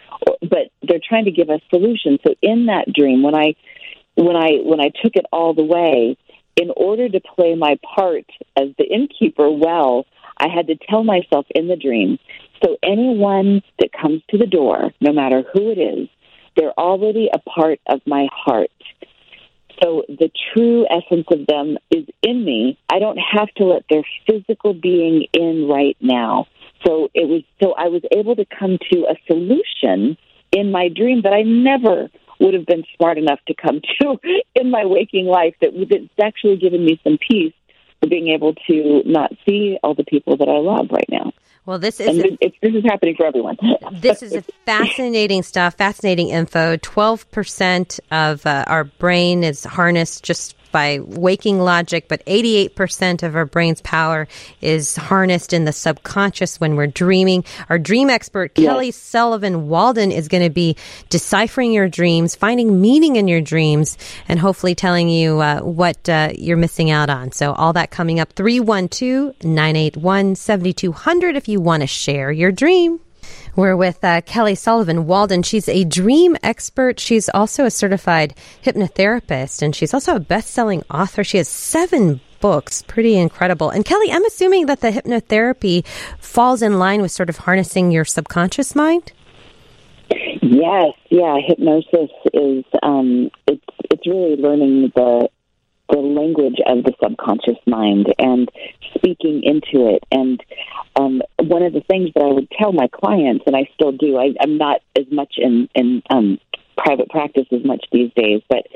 but 0.40 0.70
they're 0.82 1.00
trying 1.06 1.26
to 1.26 1.30
give 1.30 1.50
us 1.50 1.60
solutions. 1.70 2.20
So 2.26 2.34
in 2.42 2.66
that 2.66 2.92
dream, 2.92 3.22
when 3.22 3.34
I 3.34 3.54
when 4.18 4.36
I 4.36 4.58
when 4.62 4.80
I 4.80 4.90
took 5.02 5.14
it 5.14 5.26
all 5.32 5.54
the 5.54 5.64
way, 5.64 6.16
in 6.56 6.70
order 6.76 7.08
to 7.08 7.20
play 7.20 7.54
my 7.54 7.78
part 7.94 8.26
as 8.56 8.68
the 8.76 8.84
innkeeper 8.84 9.50
well, 9.50 10.06
I 10.36 10.48
had 10.48 10.66
to 10.68 10.76
tell 10.76 11.04
myself 11.04 11.46
in 11.54 11.68
the 11.68 11.76
dream. 11.76 12.18
So 12.64 12.76
anyone 12.82 13.62
that 13.78 13.90
comes 13.92 14.22
to 14.30 14.38
the 14.38 14.46
door, 14.46 14.92
no 15.00 15.12
matter 15.12 15.44
who 15.52 15.70
it 15.70 15.78
is, 15.78 16.08
they're 16.56 16.78
already 16.78 17.30
a 17.32 17.38
part 17.38 17.78
of 17.86 18.00
my 18.06 18.26
heart. 18.32 18.70
So 19.80 20.02
the 20.08 20.30
true 20.52 20.86
essence 20.90 21.26
of 21.30 21.46
them 21.46 21.78
is 21.92 22.04
in 22.22 22.44
me. 22.44 22.76
I 22.90 22.98
don't 22.98 23.18
have 23.18 23.48
to 23.58 23.64
let 23.64 23.84
their 23.88 24.02
physical 24.26 24.74
being 24.74 25.26
in 25.32 25.68
right 25.68 25.96
now. 26.00 26.46
So 26.84 27.08
it 27.14 27.28
was 27.28 27.42
so 27.62 27.74
I 27.74 27.86
was 27.86 28.02
able 28.10 28.34
to 28.34 28.44
come 28.44 28.78
to 28.92 29.06
a 29.06 29.14
solution 29.28 30.16
in 30.50 30.72
my 30.72 30.88
dream 30.88 31.22
that 31.22 31.32
I 31.32 31.42
never 31.42 32.10
would 32.40 32.54
have 32.54 32.66
been 32.66 32.84
smart 32.96 33.18
enough 33.18 33.40
to 33.48 33.54
come 33.54 33.80
to 34.00 34.18
in 34.54 34.70
my 34.70 34.84
waking 34.84 35.26
life 35.26 35.54
that 35.60 35.70
that's 35.90 36.26
actually 36.26 36.56
given 36.56 36.84
me 36.84 37.00
some 37.04 37.18
peace 37.18 37.54
for 38.00 38.08
being 38.08 38.28
able 38.28 38.54
to 38.68 39.02
not 39.04 39.32
see 39.46 39.78
all 39.82 39.94
the 39.94 40.04
people 40.04 40.36
that 40.36 40.48
I 40.48 40.58
love 40.58 40.88
right 40.90 41.08
now. 41.10 41.32
Well, 41.66 41.78
this 41.78 42.00
is 42.00 42.18
a, 42.18 42.38
this 42.40 42.74
is 42.74 42.82
happening 42.84 43.14
for 43.14 43.26
everyone. 43.26 43.58
this 43.92 44.22
is 44.22 44.42
fascinating 44.64 45.42
stuff, 45.42 45.74
fascinating 45.74 46.30
info. 46.30 46.78
Twelve 46.78 47.30
percent 47.30 48.00
of 48.10 48.46
uh, 48.46 48.64
our 48.66 48.84
brain 48.84 49.44
is 49.44 49.64
harnessed 49.64 50.24
just 50.24 50.56
by 50.72 51.00
waking 51.00 51.60
logic, 51.60 52.06
but 52.08 52.24
88% 52.26 53.22
of 53.22 53.36
our 53.36 53.44
brain's 53.44 53.80
power 53.82 54.28
is 54.60 54.96
harnessed 54.96 55.52
in 55.52 55.64
the 55.64 55.72
subconscious 55.72 56.60
when 56.60 56.76
we're 56.76 56.86
dreaming. 56.86 57.44
Our 57.68 57.78
dream 57.78 58.10
expert, 58.10 58.52
yes. 58.56 58.66
Kelly 58.66 58.90
Sullivan 58.90 59.68
Walden, 59.68 60.12
is 60.12 60.28
going 60.28 60.42
to 60.42 60.50
be 60.50 60.76
deciphering 61.08 61.72
your 61.72 61.88
dreams, 61.88 62.34
finding 62.34 62.80
meaning 62.80 63.16
in 63.16 63.28
your 63.28 63.40
dreams, 63.40 63.98
and 64.28 64.38
hopefully 64.38 64.74
telling 64.74 65.08
you 65.08 65.40
uh, 65.40 65.60
what 65.60 66.08
uh, 66.08 66.30
you're 66.36 66.56
missing 66.56 66.90
out 66.90 67.10
on. 67.10 67.32
So, 67.32 67.52
all 67.52 67.72
that 67.74 67.90
coming 67.90 68.20
up 68.20 68.32
312 68.32 69.44
981 69.44 70.34
7200 70.34 71.36
if 71.36 71.48
you 71.48 71.60
want 71.60 71.82
to 71.82 71.86
share 71.86 72.30
your 72.30 72.52
dream. 72.52 73.00
We're 73.58 73.74
with 73.74 74.04
uh, 74.04 74.20
Kelly 74.20 74.54
Sullivan 74.54 75.08
Walden. 75.08 75.42
She's 75.42 75.68
a 75.68 75.82
dream 75.82 76.36
expert. 76.44 77.00
She's 77.00 77.28
also 77.28 77.64
a 77.64 77.72
certified 77.72 78.36
hypnotherapist, 78.62 79.62
and 79.62 79.74
she's 79.74 79.92
also 79.92 80.14
a 80.14 80.20
best 80.20 80.52
selling 80.52 80.84
author. 80.88 81.24
She 81.24 81.38
has 81.38 81.48
seven 81.48 82.20
books. 82.38 82.84
Pretty 82.86 83.16
incredible. 83.16 83.70
And 83.70 83.84
Kelly, 83.84 84.12
I'm 84.12 84.24
assuming 84.24 84.66
that 84.66 84.80
the 84.80 84.92
hypnotherapy 84.92 85.84
falls 86.20 86.62
in 86.62 86.78
line 86.78 87.02
with 87.02 87.10
sort 87.10 87.28
of 87.28 87.38
harnessing 87.38 87.90
your 87.90 88.04
subconscious 88.04 88.76
mind? 88.76 89.10
Yes, 90.40 90.92
yeah. 91.10 91.38
Hypnosis 91.44 92.12
is 92.32 92.64
um, 92.84 93.28
it's 93.48 93.64
it's 93.90 94.06
really 94.06 94.36
learning 94.36 94.92
the 94.94 95.28
the 95.88 95.98
language 95.98 96.58
of 96.66 96.84
the 96.84 96.92
subconscious 97.02 97.58
mind 97.66 98.12
and 98.18 98.50
speaking 98.94 99.42
into 99.42 99.88
it. 99.88 100.04
And 100.10 100.42
um, 100.96 101.22
one 101.38 101.62
of 101.62 101.72
the 101.72 101.80
things 101.80 102.10
that 102.14 102.24
I 102.24 102.32
would 102.32 102.50
tell 102.50 102.72
my 102.72 102.88
clients, 102.88 103.44
and 103.46 103.56
I 103.56 103.68
still 103.74 103.92
do, 103.92 104.18
I, 104.18 104.34
I'm 104.40 104.58
not 104.58 104.80
as 104.96 105.06
much 105.10 105.34
in 105.38 105.68
in 105.74 106.02
um, 106.10 106.38
private 106.76 107.08
practice 107.08 107.46
as 107.52 107.64
much 107.64 107.84
these 107.92 108.12
days, 108.14 108.42
but 108.48 108.66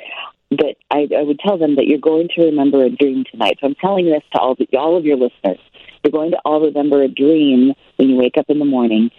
but 0.51 0.77
I, 0.91 1.09
I 1.17 1.23
would 1.23 1.39
tell 1.39 1.57
them 1.57 1.77
that 1.77 1.87
you're 1.87 1.99
going 1.99 2.29
to 2.37 2.45
remember 2.45 2.85
a 2.85 2.91
dream 2.91 3.25
tonight. 3.31 3.59
So 3.61 3.67
I'm 3.67 3.75
telling 3.77 4.07
this 4.07 4.23
to 4.35 4.41
all 4.41 4.55
the, 4.55 4.69
all 4.77 4.99
of 4.99 5.05
your 5.05 5.17
listeners. 5.17 5.59
You're 6.05 6.13
going 6.13 6.33
to 6.33 6.41
all 6.45 6.61
remember 6.61 7.03
a 7.03 7.09
dream 7.09 7.75
when 7.97 8.11
you 8.11 8.17
wake 8.17 8.37
up 8.37 8.47
in 8.49 8.59
the 8.59 8.65
morning 8.65 9.11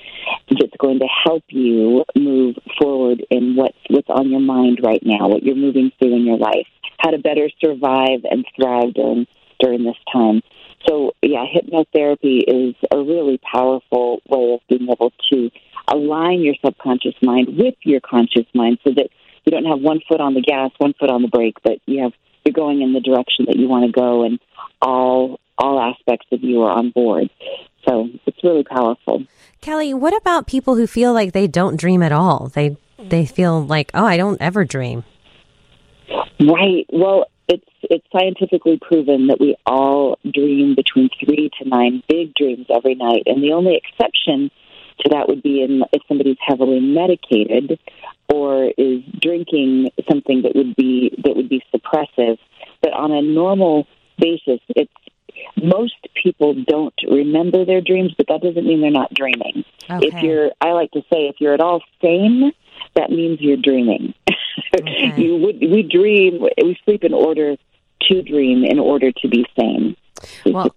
that's 0.49 0.75
going 0.77 0.99
to 0.99 1.07
help 1.23 1.43
you 1.47 2.03
move 2.15 2.57
forward 2.77 3.25
in 3.29 3.55
what's 3.55 3.77
what's 3.89 4.09
on 4.09 4.29
your 4.29 4.41
mind 4.41 4.79
right 4.83 5.01
now, 5.03 5.29
what 5.29 5.43
you're 5.43 5.55
moving 5.55 5.91
through 5.97 6.13
in 6.13 6.25
your 6.25 6.37
life, 6.37 6.67
how 6.99 7.11
to 7.11 7.17
better 7.17 7.49
survive 7.63 8.25
and 8.29 8.45
thrive 8.55 8.93
during 8.93 9.27
during 9.59 9.83
this 9.83 9.95
time. 10.11 10.41
So 10.87 11.13
yeah, 11.21 11.45
hypnotherapy 11.45 12.43
is 12.47 12.75
a 12.91 12.97
really 12.97 13.39
powerful 13.39 14.21
way 14.27 14.53
of 14.53 14.59
being 14.67 14.89
able 14.89 15.13
to 15.31 15.49
align 15.87 16.41
your 16.41 16.55
subconscious 16.63 17.15
mind 17.21 17.57
with 17.57 17.75
your 17.83 18.01
conscious 18.01 18.45
mind 18.53 18.79
so 18.83 18.91
that 18.91 19.09
you 19.45 19.51
don't 19.51 19.65
have 19.65 19.79
one 19.79 19.99
foot 20.07 20.21
on 20.21 20.33
the 20.33 20.41
gas, 20.41 20.71
one 20.77 20.93
foot 20.99 21.09
on 21.09 21.21
the 21.21 21.27
brake, 21.27 21.57
but 21.63 21.79
you 21.85 22.03
have 22.03 22.13
you're 22.45 22.53
going 22.53 22.81
in 22.81 22.93
the 22.93 22.99
direction 22.99 23.45
that 23.47 23.55
you 23.55 23.67
want 23.69 23.85
to 23.85 23.91
go 23.91 24.23
and 24.23 24.39
all 24.81 25.39
all 25.57 25.79
aspects 25.79 26.27
of 26.31 26.43
you 26.43 26.61
are 26.63 26.71
on 26.71 26.89
board. 26.91 27.29
So 27.87 28.09
it's 28.25 28.43
really 28.43 28.63
powerful. 28.63 29.25
Kelly, 29.61 29.93
what 29.93 30.15
about 30.15 30.47
people 30.47 30.75
who 30.75 30.87
feel 30.87 31.13
like 31.13 31.33
they 31.33 31.47
don't 31.47 31.77
dream 31.77 32.01
at 32.01 32.11
all? 32.11 32.51
They 32.53 32.77
they 32.97 33.25
feel 33.25 33.65
like, 33.65 33.91
oh, 33.93 34.05
I 34.05 34.17
don't 34.17 34.41
ever 34.41 34.65
dream. 34.65 35.03
Right. 36.39 36.85
Well, 36.89 37.25
it's 37.47 37.67
it's 37.83 38.05
scientifically 38.11 38.79
proven 38.81 39.27
that 39.27 39.39
we 39.39 39.55
all 39.65 40.17
dream 40.31 40.75
between 40.75 41.09
three 41.23 41.49
to 41.59 41.67
nine 41.67 42.03
big 42.07 42.33
dreams 42.35 42.65
every 42.69 42.95
night, 42.95 43.23
and 43.25 43.43
the 43.43 43.53
only 43.53 43.75
exception 43.75 44.49
to 44.99 45.09
that 45.09 45.27
would 45.27 45.43
be 45.43 45.61
in 45.61 45.83
if 45.91 46.01
somebody's 46.07 46.37
heavily 46.39 46.79
medicated 46.79 47.79
or 48.31 48.71
is 48.77 49.01
drinking 49.21 49.89
something 50.09 50.43
that 50.43 50.55
would 50.55 50.75
be 50.75 51.11
that 51.23 51.35
would 51.35 51.49
be 51.49 51.63
suppressive. 51.73 52.37
But 52.81 52.93
on 52.93 53.11
a 53.11 53.21
normal 53.21 53.87
basis, 54.17 54.59
it's 54.69 54.91
most 55.61 55.95
people 56.21 56.55
don't 56.67 56.93
remember 57.09 57.65
their 57.65 57.81
dreams, 57.81 58.13
but 58.17 58.27
that 58.27 58.41
doesn't 58.41 58.65
mean 58.65 58.81
they're 58.81 58.91
not 58.91 59.13
dreaming. 59.13 59.65
Okay. 59.89 60.07
If 60.07 60.23
you're, 60.23 60.51
I 60.61 60.71
like 60.71 60.91
to 60.91 61.01
say, 61.11 61.27
if 61.27 61.35
you're 61.39 61.53
at 61.53 61.59
all 61.59 61.81
sane, 62.01 62.51
that 62.95 63.09
means 63.09 63.39
you're 63.41 63.57
dreaming. 63.57 64.13
Okay. 64.75 65.13
you 65.21 65.37
would, 65.37 65.59
we 65.59 65.83
dream, 65.83 66.41
we 66.41 66.77
sleep 66.83 67.03
in 67.03 67.13
order 67.13 67.55
to 68.09 68.21
dream 68.23 68.63
in 68.63 68.79
order 68.79 69.11
to 69.11 69.27
be 69.27 69.45
sane. 69.55 69.95
Well, 70.47 70.73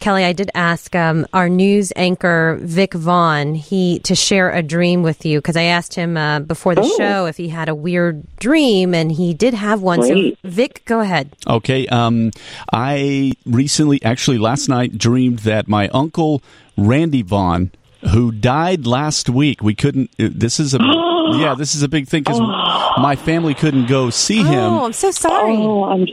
Kelly, 0.00 0.24
I 0.24 0.32
did 0.32 0.50
ask 0.54 0.94
um, 0.96 1.26
our 1.34 1.50
news 1.50 1.92
anchor 1.96 2.58
Vic 2.62 2.94
Vaughn 2.94 3.54
he 3.54 3.98
to 4.00 4.14
share 4.14 4.50
a 4.50 4.62
dream 4.62 5.02
with 5.02 5.26
you 5.26 5.38
because 5.38 5.56
I 5.56 5.64
asked 5.64 5.94
him 5.94 6.16
uh, 6.16 6.40
before 6.40 6.74
the 6.74 6.80
oh. 6.82 6.96
show 6.96 7.26
if 7.26 7.36
he 7.36 7.48
had 7.48 7.68
a 7.68 7.74
weird 7.74 8.24
dream, 8.36 8.94
and 8.94 9.12
he 9.12 9.34
did 9.34 9.52
have 9.52 9.82
one. 9.82 10.00
Great. 10.00 10.38
So, 10.42 10.48
Vic, 10.48 10.82
go 10.86 11.00
ahead. 11.00 11.36
Okay, 11.46 11.86
um, 11.88 12.30
I 12.72 13.32
recently, 13.44 14.02
actually 14.02 14.38
last 14.38 14.68
night, 14.70 14.96
dreamed 14.96 15.40
that 15.40 15.68
my 15.68 15.88
uncle 15.88 16.42
Randy 16.78 17.20
Vaughn 17.20 17.70
who 18.12 18.32
died 18.32 18.86
last 18.86 19.28
week. 19.28 19.62
We 19.62 19.74
couldn't. 19.74 20.10
Uh, 20.18 20.28
this 20.32 20.58
is 20.58 20.74
a 20.74 20.78
yeah. 21.38 21.54
This 21.54 21.74
is 21.74 21.82
a 21.82 21.88
big 21.88 22.08
thing 22.08 22.22
because 22.22 22.40
oh. 22.40 23.00
my 23.00 23.16
family 23.16 23.54
couldn't 23.54 23.86
go 23.86 24.10
see 24.10 24.42
him. 24.42 24.58
Oh, 24.58 24.84
I'm 24.84 24.92
so 24.92 25.10
sorry. 25.10 25.56
Oh, 25.56 25.84
I'm 25.84 26.06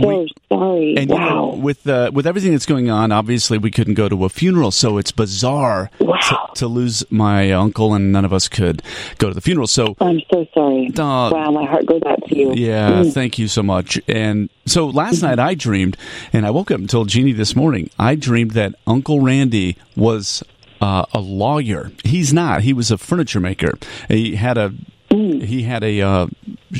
so 0.00 0.08
we, 0.08 0.32
sorry. 0.50 0.96
And 0.96 1.10
wow. 1.10 1.16
you 1.16 1.30
know, 1.30 1.46
with 1.60 1.86
uh, 1.86 2.10
with 2.12 2.26
everything 2.26 2.52
that's 2.52 2.66
going 2.66 2.90
on, 2.90 3.12
obviously 3.12 3.58
we 3.58 3.70
couldn't 3.70 3.94
go 3.94 4.08
to 4.08 4.24
a 4.24 4.28
funeral, 4.28 4.70
so 4.70 4.98
it's 4.98 5.12
bizarre 5.12 5.90
wow. 6.00 6.18
to, 6.28 6.60
to, 6.60 6.66
lose 6.66 7.04
my 7.10 7.52
uncle, 7.52 7.94
and 7.94 8.12
none 8.12 8.24
of 8.24 8.32
us 8.32 8.48
could 8.48 8.82
go 9.18 9.28
to 9.28 9.34
the 9.34 9.40
funeral. 9.40 9.66
So 9.66 9.96
I'm 10.00 10.20
so 10.30 10.46
sorry. 10.54 10.90
Uh, 10.96 11.30
wow, 11.30 11.50
my 11.50 11.64
heart 11.64 11.86
goes 11.86 12.02
out 12.06 12.24
to 12.28 12.36
you. 12.36 12.54
Yeah, 12.54 12.90
mm. 12.90 13.12
thank 13.12 13.38
you 13.38 13.48
so 13.48 13.62
much. 13.62 14.00
And 14.08 14.48
so 14.66 14.86
last 14.86 15.16
mm-hmm. 15.16 15.26
night 15.26 15.38
I 15.38 15.54
dreamed, 15.54 15.96
and 16.32 16.46
I 16.46 16.50
woke 16.50 16.70
up 16.70 16.78
and 16.78 16.88
told 16.88 17.08
Jeannie 17.08 17.32
this 17.32 17.54
morning. 17.54 17.90
I 17.98 18.14
dreamed 18.14 18.52
that 18.52 18.74
Uncle 18.86 19.20
Randy 19.20 19.76
was 19.96 20.42
uh, 20.82 21.06
a 21.14 21.20
lawyer. 21.20 21.92
He's 22.04 22.32
not. 22.32 22.62
He 22.62 22.74
was 22.74 22.90
a 22.90 22.98
furniture 22.98 23.40
maker. 23.40 23.78
He 24.08 24.36
had 24.36 24.58
a 24.58 24.74
Mm. 25.12 25.42
He 25.42 25.64
had 25.64 25.84
a, 25.84 26.00
uh, 26.00 26.26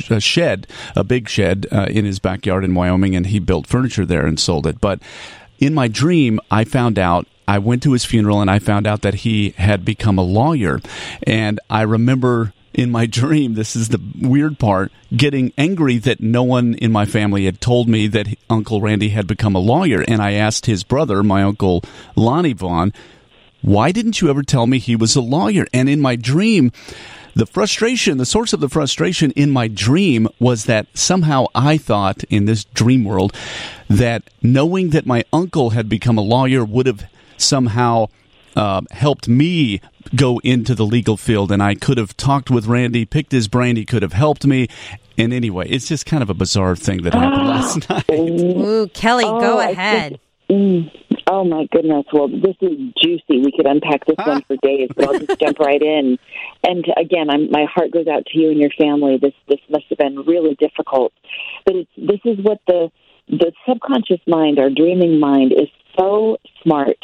a, 0.09 0.19
shed, 0.19 0.65
a 0.95 1.03
big 1.03 1.29
shed 1.29 1.67
uh, 1.71 1.85
in 1.89 2.03
his 2.03 2.17
backyard 2.17 2.63
in 2.63 2.73
Wyoming, 2.73 3.15
and 3.15 3.27
he 3.27 3.39
built 3.39 3.67
furniture 3.67 4.05
there 4.05 4.25
and 4.25 4.39
sold 4.39 4.65
it. 4.65 4.81
But 4.81 4.99
in 5.59 5.73
my 5.73 5.87
dream, 5.87 6.39
I 6.49 6.63
found 6.63 6.97
out. 6.97 7.27
I 7.45 7.59
went 7.59 7.83
to 7.83 7.91
his 7.91 8.05
funeral 8.05 8.39
and 8.39 8.49
I 8.49 8.59
found 8.59 8.87
out 8.87 9.01
that 9.01 9.15
he 9.15 9.49
had 9.57 9.83
become 9.83 10.17
a 10.17 10.23
lawyer. 10.23 10.79
And 11.27 11.59
I 11.69 11.81
remember 11.81 12.53
in 12.73 12.89
my 12.89 13.05
dream, 13.19 13.55
this 13.55 13.75
is 13.75 13.89
the 13.89 14.01
weird 14.21 14.59
part, 14.59 14.93
getting 15.13 15.51
angry 15.57 15.97
that 15.97 16.21
no 16.21 16.43
one 16.43 16.75
in 16.75 16.93
my 16.93 17.05
family 17.05 17.43
had 17.43 17.59
told 17.59 17.89
me 17.89 18.07
that 18.07 18.27
Uncle 18.49 18.79
Randy 18.79 19.09
had 19.09 19.27
become 19.27 19.55
a 19.55 19.59
lawyer. 19.59 20.05
And 20.07 20.21
I 20.21 20.31
asked 20.31 20.67
his 20.67 20.85
brother, 20.85 21.21
my 21.21 21.43
uncle 21.43 21.83
Lonnie 22.15 22.53
Vaughn, 22.53 22.93
why 23.63 23.91
didn't 23.91 24.21
you 24.21 24.29
ever 24.29 24.43
tell 24.43 24.67
me 24.67 24.77
he 24.77 24.95
was 24.95 25.15
a 25.15 25.21
lawyer? 25.21 25.65
And 25.73 25.89
in 25.89 26.01
my 26.01 26.15
dream, 26.15 26.71
the 27.33 27.45
frustration, 27.45 28.17
the 28.17 28.25
source 28.25 28.53
of 28.53 28.59
the 28.59 28.69
frustration 28.69 29.31
in 29.31 29.49
my 29.49 29.67
dream 29.67 30.27
was 30.39 30.65
that 30.65 30.85
somehow 30.93 31.45
I 31.55 31.77
thought 31.77 32.23
in 32.25 32.45
this 32.45 32.65
dream 32.65 33.05
world 33.05 33.33
that 33.89 34.29
knowing 34.41 34.89
that 34.89 35.05
my 35.05 35.23
uncle 35.31 35.71
had 35.71 35.89
become 35.89 36.17
a 36.17 36.21
lawyer 36.21 36.63
would 36.63 36.85
have 36.85 37.05
somehow 37.37 38.07
uh, 38.55 38.81
helped 38.91 39.27
me 39.27 39.81
go 40.15 40.39
into 40.43 40.75
the 40.75 40.85
legal 40.85 41.17
field 41.17 41.51
and 41.51 41.63
I 41.63 41.73
could 41.75 41.97
have 41.97 42.15
talked 42.17 42.51
with 42.51 42.67
Randy, 42.67 43.05
picked 43.05 43.31
his 43.31 43.47
brain, 43.47 43.77
he 43.77 43.85
could 43.85 44.03
have 44.03 44.13
helped 44.13 44.45
me. 44.45 44.67
And 45.17 45.33
anyway, 45.33 45.69
it's 45.69 45.87
just 45.87 46.05
kind 46.05 46.21
of 46.21 46.29
a 46.29 46.33
bizarre 46.33 46.75
thing 46.75 47.03
that 47.03 47.13
happened 47.13 47.47
last 47.47 47.89
night. 47.89 48.09
Ooh, 48.11 48.89
Kelly, 48.93 49.25
oh, 49.25 49.39
go 49.39 49.59
ahead. 49.59 50.19
Mm. 50.49 51.02
Oh 51.35 51.43
my 51.43 51.65
goodness! 51.71 52.05
Well, 52.13 52.27
this 52.27 52.55
is 52.61 52.77
juicy. 53.01 53.41
We 53.41 53.51
could 53.57 53.65
unpack 53.65 54.05
this 54.05 54.17
one 54.23 54.43
for 54.43 54.55
days, 54.61 54.89
but 54.95 55.07
I'll 55.07 55.19
just 55.19 55.39
jump 55.39 55.57
right 55.57 55.81
in. 55.81 56.19
And 56.63 56.85
again, 56.95 57.31
I'm, 57.31 57.49
my 57.49 57.65
heart 57.73 57.89
goes 57.89 58.05
out 58.05 58.27
to 58.27 58.37
you 58.37 58.51
and 58.51 58.59
your 58.59 58.69
family. 58.77 59.17
This 59.19 59.33
this 59.47 59.57
must 59.67 59.85
have 59.89 59.97
been 59.97 60.19
really 60.27 60.53
difficult, 60.53 61.11
but 61.65 61.73
it's 61.75 61.89
this 61.97 62.19
is 62.23 62.37
what 62.45 62.59
the 62.67 62.91
the 63.29 63.51
subconscious 63.67 64.19
mind, 64.27 64.59
our 64.59 64.69
dreaming 64.69 65.19
mind, 65.19 65.53
is 65.53 65.69
so 65.97 66.37
smart. 66.61 66.97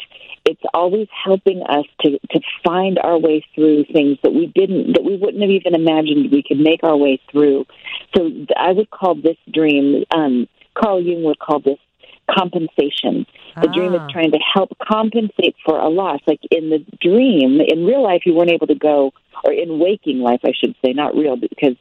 It's 0.44 0.62
always 0.74 1.08
helping 1.24 1.64
us 1.64 1.86
to 2.02 2.20
to 2.30 2.40
find 2.62 3.00
our 3.00 3.18
way 3.18 3.44
through 3.56 3.86
things 3.92 4.18
that 4.22 4.32
we 4.32 4.46
didn't 4.46 4.92
that 4.92 5.02
we 5.02 5.16
wouldn't 5.16 5.42
have 5.42 5.50
even 5.50 5.74
imagined 5.74 6.30
we 6.30 6.44
could 6.46 6.60
make 6.60 6.84
our 6.84 6.96
way 6.96 7.20
through. 7.32 7.66
So 8.16 8.30
I 8.56 8.70
would 8.70 8.90
call 8.90 9.16
this 9.16 9.38
dream. 9.52 10.04
Um, 10.14 10.46
Carl 10.80 11.02
Jung 11.02 11.24
would 11.24 11.40
call 11.40 11.58
this 11.58 11.80
compensation. 12.30 13.26
The 13.56 13.68
ah. 13.68 13.72
dream 13.72 13.94
is 13.94 14.00
ah. 14.02 14.08
trying 14.10 14.32
to 14.32 14.38
help 14.38 14.70
compensate 14.78 15.56
for 15.64 15.78
a 15.78 15.88
loss. 15.88 16.20
Like 16.26 16.40
in 16.50 16.70
the 16.70 16.84
dream, 17.00 17.60
in 17.60 17.84
real 17.84 18.02
life, 18.02 18.22
you 18.24 18.34
weren't 18.34 18.50
able 18.50 18.66
to 18.68 18.74
go, 18.74 19.12
or 19.44 19.52
in 19.52 19.78
waking 19.78 20.20
life, 20.20 20.40
I 20.44 20.52
should 20.52 20.74
say, 20.84 20.92
not 20.92 21.14
real, 21.14 21.36
because 21.36 21.76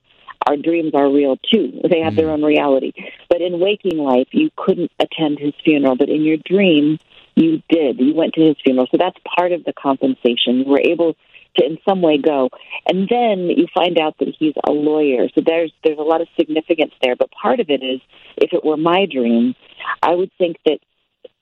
our 0.48 0.56
dreams 0.56 0.94
are 0.94 1.10
real 1.12 1.38
too. 1.52 1.82
They 1.90 2.00
have 2.00 2.14
mm. 2.14 2.18
their 2.18 2.30
own 2.30 2.44
reality. 2.44 2.94
But 3.30 3.42
in 3.42 3.60
waking 3.60 3.98
life, 3.98 4.28
you 4.32 4.50
couldn't 4.56 4.92
attend 5.00 5.40
his 5.40 5.54
funeral. 5.64 5.96
But 5.96 6.10
in 6.10 6.24
your 6.24 6.38
dream, 6.38 7.00
you 7.36 7.62
did. 7.70 8.00
You 8.00 8.14
went 8.14 8.34
to 8.34 8.42
his 8.42 8.56
funeral. 8.64 8.88
So 8.92 8.98
that's 8.98 9.18
part 9.38 9.52
of 9.52 9.64
the 9.64 9.74
compensation. 9.74 10.60
You 10.60 10.66
were 10.66 10.82
able 10.82 11.16
to 11.58 11.66
in 11.66 11.78
some 11.88 12.02
way 12.02 12.18
go. 12.18 12.50
And 12.88 13.08
then 13.10 13.50
you 13.50 13.68
find 13.74 13.98
out 13.98 14.16
that 14.20 14.34
he's 14.38 14.54
a 14.68 14.72
lawyer. 14.72 15.28
So 15.36 15.42
there's 15.46 15.74
there's 15.84 15.98
a 15.98 16.04
lot 16.04 16.22
of 16.22 16.28
significance 16.38 16.94
there. 17.02 17.16
But 17.16 17.32
part 17.32 17.60
of 17.60 17.70
it 17.70 17.84
is 17.84 18.02
if 18.38 18.54
it 18.54 18.64
were 18.64 18.78
my 18.78 19.06
dream, 19.12 19.56
I 20.02 20.16
would 20.16 20.32
think 20.38 20.58
that 20.66 20.80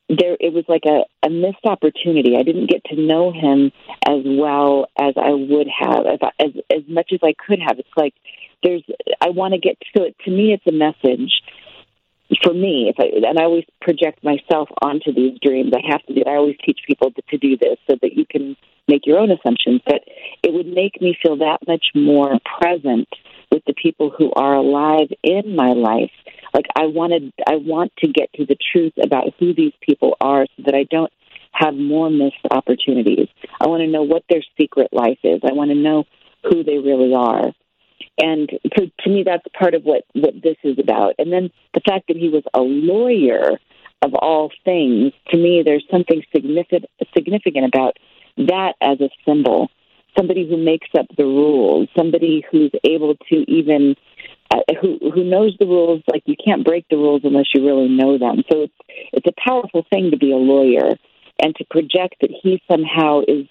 there 0.09 0.37
it 0.39 0.53
was 0.53 0.63
like 0.67 0.83
a, 0.85 1.03
a 1.25 1.29
missed 1.29 1.65
opportunity. 1.65 2.35
I 2.37 2.43
didn't 2.43 2.69
get 2.69 2.83
to 2.85 2.95
know 2.95 3.31
him 3.31 3.71
as 4.07 4.23
well 4.25 4.87
as 4.97 5.13
I 5.17 5.31
would 5.31 5.67
have, 5.67 6.05
as 6.39 6.51
as, 6.69 6.83
much 6.87 7.11
as 7.13 7.19
I 7.23 7.33
could 7.33 7.59
have. 7.59 7.79
It's 7.79 7.89
like 7.97 8.13
there's 8.63 8.83
I 9.19 9.29
want 9.29 9.53
to 9.53 9.59
get 9.59 9.77
to 9.95 10.03
it. 10.03 10.15
To 10.25 10.31
me, 10.31 10.53
it's 10.53 10.65
a 10.67 10.71
message 10.71 11.31
for 12.43 12.53
me. 12.53 12.93
If 12.93 12.95
I 12.99 13.27
and 13.27 13.37
I 13.37 13.43
always 13.43 13.65
project 13.81 14.23
myself 14.23 14.69
onto 14.81 15.13
these 15.13 15.39
dreams, 15.41 15.73
I 15.75 15.91
have 15.91 16.03
to 16.05 16.13
do. 16.13 16.23
I 16.25 16.35
always 16.35 16.57
teach 16.65 16.79
people 16.87 17.11
to, 17.11 17.21
to 17.29 17.37
do 17.37 17.57
this 17.57 17.77
so 17.89 17.97
that 18.01 18.13
you 18.13 18.25
can 18.25 18.55
make 18.87 19.05
your 19.05 19.19
own 19.19 19.31
assumptions, 19.31 19.81
but 19.85 20.01
it 20.43 20.53
would 20.53 20.67
make 20.67 21.01
me 21.01 21.17
feel 21.21 21.35
that 21.37 21.59
much 21.67 21.87
more 21.93 22.39
present 22.59 23.09
with 23.51 23.63
the 23.65 23.73
people 23.73 24.11
who 24.17 24.31
are 24.33 24.55
alive 24.55 25.07
in 25.23 25.55
my 25.55 25.73
life. 25.73 26.11
Like 26.53 26.65
I 26.75 26.85
wanted, 26.87 27.33
I 27.47 27.55
want 27.55 27.93
to 27.99 28.07
get 28.11 28.31
to 28.33 28.45
the 28.45 28.57
truth 28.71 28.93
about 29.01 29.33
who 29.39 29.53
these 29.53 29.73
people 29.81 30.15
are 30.21 30.45
so 30.55 30.63
that 30.65 30.75
I 30.75 30.83
don't 30.89 31.11
have 31.51 31.75
more 31.75 32.09
missed 32.09 32.35
opportunities. 32.51 33.27
I 33.59 33.67
want 33.67 33.81
to 33.81 33.87
know 33.87 34.03
what 34.03 34.23
their 34.29 34.43
secret 34.59 34.89
life 34.91 35.19
is. 35.23 35.41
I 35.43 35.53
want 35.53 35.71
to 35.71 35.75
know 35.75 36.05
who 36.43 36.63
they 36.63 36.77
really 36.77 37.13
are. 37.13 37.51
And 38.19 38.49
so 38.77 38.85
to 38.99 39.09
me, 39.09 39.23
that's 39.23 39.43
part 39.57 39.73
of 39.73 39.83
what, 39.83 40.03
what 40.13 40.33
this 40.41 40.57
is 40.63 40.77
about. 40.79 41.15
And 41.19 41.31
then 41.31 41.51
the 41.73 41.81
fact 41.81 42.07
that 42.07 42.17
he 42.17 42.29
was 42.29 42.43
a 42.53 42.61
lawyer 42.61 43.59
of 44.01 44.13
all 44.13 44.51
things, 44.63 45.13
to 45.29 45.37
me, 45.37 45.63
there's 45.63 45.85
something 45.91 46.23
significant, 46.35 46.85
significant 47.15 47.65
about 47.65 47.97
that 48.37 48.73
as 48.81 49.01
a 49.01 49.09
symbol. 49.25 49.69
Somebody 50.15 50.47
who 50.47 50.57
makes 50.57 50.87
up 50.97 51.05
the 51.17 51.25
rules, 51.25 51.89
somebody 51.95 52.43
who's 52.51 52.71
able 52.83 53.15
to 53.29 53.35
even 53.51 53.95
uh, 54.51 54.59
who 54.81 54.97
who 55.13 55.23
knows 55.23 55.55
the 55.59 55.65
rules. 55.65 56.01
Like 56.11 56.23
you 56.25 56.35
can't 56.43 56.65
break 56.65 56.85
the 56.89 56.97
rules 56.97 57.21
unless 57.23 57.47
you 57.53 57.65
really 57.65 57.89
know 57.89 58.17
them. 58.17 58.43
So 58.51 58.63
it's 58.63 58.73
it's 59.13 59.27
a 59.27 59.49
powerful 59.49 59.85
thing 59.89 60.11
to 60.11 60.17
be 60.17 60.31
a 60.31 60.37
lawyer 60.37 60.95
and 61.39 61.55
to 61.55 61.65
project 61.69 62.15
that 62.21 62.31
he 62.41 62.61
somehow 62.69 63.21
is 63.27 63.45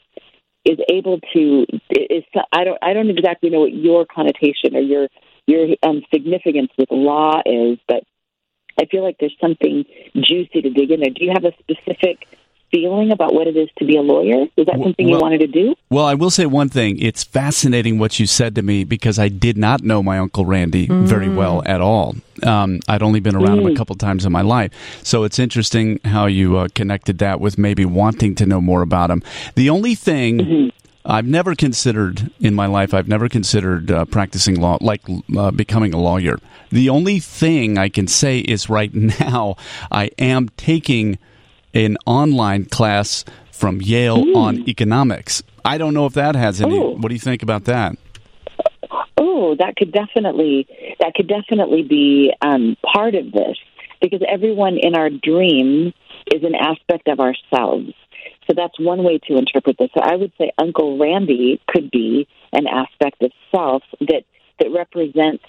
is 0.65 0.79
able 0.91 1.21
to 1.33 1.67
is 1.91 2.25
I 2.53 2.65
don't 2.65 2.79
I 2.83 2.93
don't 2.93 3.11
exactly 3.11 3.51
know 3.51 3.61
what 3.61 3.75
your 3.75 4.07
connotation 4.07 4.75
or 4.75 4.81
your 4.81 5.09
your 5.47 5.69
um, 5.83 6.03
significance 6.13 6.71
with 6.77 6.91
law 6.91 7.41
is, 7.47 7.79
but 7.87 8.03
I 8.81 8.87
feel 8.87 9.03
like 9.03 9.17
there's 9.21 9.37
something 9.41 9.85
juicy 10.15 10.63
to 10.63 10.71
dig 10.71 10.91
in 10.91 11.01
there. 11.01 11.11
Do 11.11 11.25
you 11.25 11.33
have 11.33 11.45
a 11.45 11.53
specific 11.61 12.27
feeling 12.71 13.11
about 13.11 13.35
what 13.35 13.47
it 13.47 13.57
is 13.57 13.69
to 13.79 13.85
be 13.85 13.97
a 13.97 14.03
lawyer? 14.03 14.47
Is 14.57 14.67
that 14.67 14.79
something 14.83 15.07
well, 15.07 15.17
you 15.17 15.21
wanted 15.21 15.39
to 15.39 15.47
do? 15.47 15.75
Well, 15.91 16.05
I 16.05 16.15
will 16.15 16.31
say 16.31 16.47
one 16.47 16.69
thing. 16.69 16.99
It's 16.99 17.25
fascinating 17.25 17.99
what 17.99 18.19
you 18.19 18.27
said 18.27 18.55
to 18.57 18.63
me 18.63 18.85
because 18.85 19.19
I 19.19 19.29
did 19.29 19.57
not 19.57 19.83
know 19.83 20.03
my 20.03 20.19
Uncle 20.19 20.45
Randy 20.45 20.87
mm. 20.87 21.05
very 21.07 21.29
well 21.29 21.63
at 21.67 21.81
all. 21.81 22.17
Um, 22.43 22.81
I'd 22.89 23.03
only 23.03 23.21
been 23.21 23.37
around 23.37 23.59
mm. 23.59 23.63
him 23.63 23.67
a 23.69 23.71
mm. 23.71 23.77
couple 23.77 23.97
times 23.97 24.25
in 24.25 24.33
my 24.33 24.43
life. 24.43 24.73
So 25.03 25.25
it's 25.25 25.39
interesting 25.39 26.01
how 26.05 26.27
you 26.27 26.57
uh, 26.59 26.69
connected 26.75 27.19
that 27.19 27.41
with 27.41 27.59
maybe 27.59 27.85
wanting 27.85 28.35
to 28.37 28.47
know 28.47 28.61
more 28.61 28.83
about 28.83 29.11
him. 29.11 29.23
The 29.55 29.71
only 29.71 29.95
thing. 29.95 30.39
Mm-hmm. 30.39 30.69
I've 31.09 31.25
never 31.25 31.55
considered 31.55 32.33
in 32.41 32.53
my 32.53 32.67
life. 32.67 32.93
I've 32.93 33.07
never 33.07 33.29
considered 33.29 33.93
uh, 33.93 34.07
practicing 34.07 34.61
law, 34.61 34.77
like 34.81 35.03
uh, 35.39 35.53
becoming 35.53 35.95
a 35.95 35.99
lawyer. 35.99 36.41
The 36.71 36.89
only 36.89 37.21
thing 37.21 37.79
I 37.79 37.89
can 37.89 38.09
say 38.09 38.41
is 38.41 38.69
right 38.69 38.93
now 39.21 39.55
I 39.93 40.11
am 40.19 40.49
taking 40.57 41.19
an 41.85 41.97
online 42.07 42.65
class 42.65 43.25
from 43.53 43.81
Yale 43.81 44.25
mm. 44.25 44.37
on 44.37 44.69
economics. 44.69 45.43
I 45.65 45.79
don't 45.79 45.95
know 45.95 46.07
if 46.07 46.15
that 46.15 46.35
has 46.37 46.61
any. 46.61 46.79
Oh. 46.79 46.91
What 46.91 47.09
do 47.09 47.15
you 47.15 47.21
think 47.21 47.43
about 47.43 47.65
that? 47.65 47.97
Oh, 49.17 49.57
that 49.59 49.77
could 49.77 49.93
definitely 49.93 50.67
that 51.01 51.15
could 51.15 51.29
definitely 51.29 51.83
be 51.83 52.33
um, 52.41 52.77
part 52.83 53.15
of 53.15 53.33
this 53.33 53.57
because 54.01 54.21
everyone 54.29 54.79
in 54.79 54.95
our 54.95 55.11
dream 55.11 55.93
is 56.33 56.43
an 56.43 56.55
aspect 56.55 57.09
of 57.09 57.21
ourselves. 57.21 57.93
So 58.47 58.55
that's 58.57 58.79
one 58.79 59.03
way 59.03 59.19
to 59.27 59.37
interpret 59.37 59.77
this. 59.79 59.91
So 59.95 60.01
I 60.03 60.17
would 60.17 60.33
say 60.39 60.53
Uncle 60.59 60.99
Randy 60.99 61.61
could 61.67 61.91
be 61.91 62.29
an 62.53 62.67
aspect 62.67 63.23
of 63.23 63.33
self 63.55 63.83
that 64.01 64.25
that 64.59 64.71
represents 64.71 65.45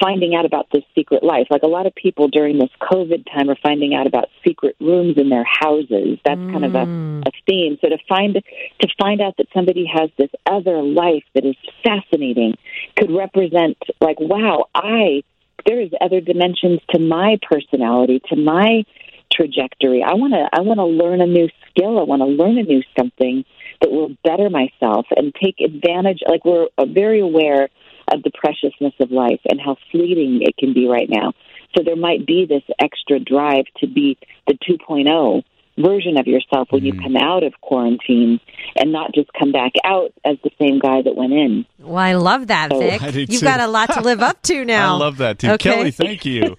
finding 0.00 0.34
out 0.34 0.44
about 0.44 0.68
this 0.72 0.82
secret 0.94 1.22
life. 1.22 1.46
Like 1.50 1.62
a 1.62 1.68
lot 1.68 1.86
of 1.86 1.94
people 1.94 2.28
during 2.28 2.58
this 2.58 2.70
COVID 2.80 3.26
time 3.26 3.50
are 3.50 3.56
finding 3.62 3.94
out 3.94 4.06
about 4.06 4.28
secret 4.46 4.76
rooms 4.80 5.16
in 5.16 5.28
their 5.28 5.44
houses. 5.44 6.18
That's 6.24 6.40
mm. 6.40 6.52
kind 6.52 6.64
of 6.64 6.74
a, 6.74 6.84
mm. 6.84 7.26
a 7.26 7.30
theme. 7.46 7.78
So 7.80 7.88
to 7.88 7.98
find 8.08 8.34
to 8.34 8.88
find 9.00 9.20
out 9.20 9.36
that 9.38 9.46
somebody 9.54 9.86
has 9.92 10.10
this 10.18 10.30
other 10.46 10.82
life 10.82 11.24
that 11.34 11.44
is 11.44 11.56
fascinating 11.84 12.56
could 12.96 13.10
represent 13.10 13.76
like, 14.00 14.18
wow, 14.20 14.66
I 14.74 15.22
there 15.66 15.80
is 15.80 15.90
other 16.00 16.20
dimensions 16.20 16.80
to 16.90 16.98
my 16.98 17.38
personality, 17.42 18.20
to 18.30 18.36
my 18.36 18.84
trajectory. 19.32 20.02
I 20.02 20.14
want 20.14 20.32
to 20.32 20.48
I 20.52 20.62
want 20.62 20.78
to 20.78 20.86
learn 20.86 21.20
a 21.20 21.26
new 21.26 21.48
skill. 21.70 21.98
I 21.98 22.02
want 22.02 22.22
to 22.22 22.26
learn 22.26 22.58
a 22.58 22.62
new 22.62 22.82
something 22.98 23.44
that 23.80 23.90
will 23.90 24.10
better 24.24 24.50
myself 24.50 25.06
and 25.16 25.34
take 25.34 25.60
advantage. 25.60 26.20
Like 26.26 26.44
we're 26.44 26.68
very 26.86 27.20
aware 27.20 27.68
of 28.12 28.22
the 28.22 28.30
preciousness 28.34 28.94
of 29.00 29.10
life 29.10 29.40
and 29.48 29.60
how 29.60 29.76
fleeting 29.90 30.40
it 30.42 30.56
can 30.56 30.72
be 30.72 30.86
right 30.88 31.08
now. 31.08 31.32
So 31.76 31.82
there 31.84 31.96
might 31.96 32.26
be 32.26 32.46
this 32.46 32.62
extra 32.80 33.20
drive 33.20 33.64
to 33.80 33.86
be 33.86 34.18
the 34.46 34.54
2.0 34.68 35.42
version 35.78 36.18
of 36.18 36.26
yourself 36.26 36.68
when 36.70 36.82
mm. 36.82 36.86
you 36.86 37.00
come 37.00 37.16
out 37.16 37.44
of 37.44 37.52
quarantine 37.60 38.40
and 38.76 38.92
not 38.92 39.14
just 39.14 39.30
come 39.38 39.52
back 39.52 39.72
out 39.84 40.12
as 40.24 40.36
the 40.42 40.50
same 40.58 40.78
guy 40.78 41.02
that 41.02 41.14
went 41.14 41.32
in. 41.32 41.64
Well, 41.78 41.98
I 41.98 42.14
love 42.14 42.48
that, 42.48 42.70
so, 42.70 42.80
Vic. 42.80 43.30
You've 43.30 43.42
got 43.42 43.60
a 43.60 43.68
lot 43.68 43.92
to 43.94 44.00
live 44.00 44.20
up 44.20 44.42
to 44.42 44.64
now. 44.64 44.94
I 44.94 44.98
love 44.98 45.18
that 45.18 45.38
too. 45.38 45.50
Okay. 45.50 45.70
Kelly, 45.70 45.90
thank 45.90 46.24
you. 46.24 46.56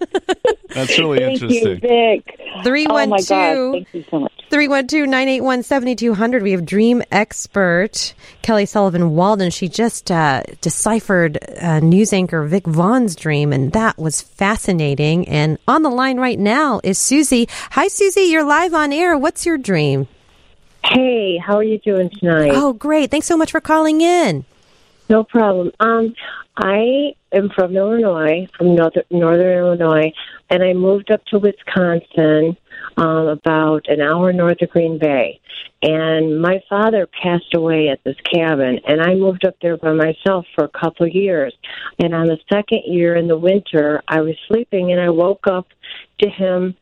That's 0.70 0.98
really 0.98 1.20
thank 1.26 1.42
interesting. 1.42 1.80
You, 1.84 2.22
Vic. 2.22 2.40
312 2.64 2.90
oh 2.90 3.08
my 3.08 3.22
God, 3.22 3.74
thank 3.74 3.94
you 3.94 4.06
so 4.10 4.20
much. 4.20 4.39
312 4.50 5.08
981 5.08 5.64
7200. 5.64 6.42
We 6.42 6.52
have 6.52 6.66
dream 6.66 7.04
expert 7.12 8.14
Kelly 8.42 8.66
Sullivan 8.66 9.12
Walden. 9.16 9.52
She 9.52 9.70
just 9.70 10.10
uh, 10.10 10.42
deciphered 10.62 11.38
uh, 11.62 11.80
news 11.82 12.14
anchor 12.14 12.44
Vic 12.46 12.66
Vaughn's 12.66 13.16
dream, 13.16 13.54
and 13.54 13.72
that 13.74 14.00
was 14.00 14.22
fascinating. 14.22 15.28
And 15.28 15.60
on 15.68 15.84
the 15.84 15.90
line 15.90 16.18
right 16.18 16.40
now 16.40 16.82
is 16.84 16.98
Susie. 16.98 17.48
Hi, 17.72 17.88
Susie. 17.88 18.22
You're 18.22 18.44
live 18.44 18.74
on 18.74 18.92
air. 18.92 19.18
What's 19.18 19.46
your 19.46 19.58
dream? 19.58 20.08
Hey, 20.84 21.38
how 21.38 21.58
are 21.58 21.64
you 21.64 21.78
doing 21.78 22.10
tonight? 22.10 22.52
Oh, 22.54 22.74
great. 22.74 23.12
Thanks 23.12 23.28
so 23.28 23.38
much 23.38 23.52
for 23.52 23.62
calling 23.62 24.02
in. 24.02 24.46
No 25.10 25.24
problem. 25.24 25.72
Um, 25.80 26.16
I 26.58 27.14
am 27.32 27.50
from 27.56 27.76
Illinois, 27.76 28.48
from 28.58 28.76
northern, 28.76 29.04
northern 29.10 29.58
Illinois, 29.58 30.12
and 30.50 30.64
I 30.64 30.74
moved 30.74 31.12
up 31.12 31.24
to 31.26 31.40
Wisconsin 31.40 32.58
um, 32.98 33.28
about 33.28 33.88
an 33.88 34.02
hour 34.02 34.34
north 34.34 34.62
of 34.62 34.70
Green 34.70 35.00
Bay. 35.00 35.40
And 35.82 36.42
my 36.42 36.62
father 36.70 37.08
passed 37.08 37.54
away 37.54 37.88
at 37.88 38.04
this 38.04 38.18
cabin, 38.34 38.80
and 38.86 39.02
I 39.02 39.16
moved 39.16 39.46
up 39.46 39.56
there 39.62 39.78
by 39.78 39.94
myself 39.94 40.46
for 40.54 40.66
a 40.66 40.80
couple 40.80 41.06
of 41.06 41.14
years. 41.14 41.54
And 42.00 42.14
on 42.14 42.28
the 42.28 42.38
second 42.52 42.82
year 42.86 43.16
in 43.16 43.28
the 43.28 43.38
winter, 43.38 44.02
I 44.08 44.22
was 44.22 44.36
sleeping, 44.48 44.92
and 44.92 45.00
I 45.00 45.10
woke 45.10 45.48
up 45.48 45.68
to 46.20 46.30
him 46.30 46.76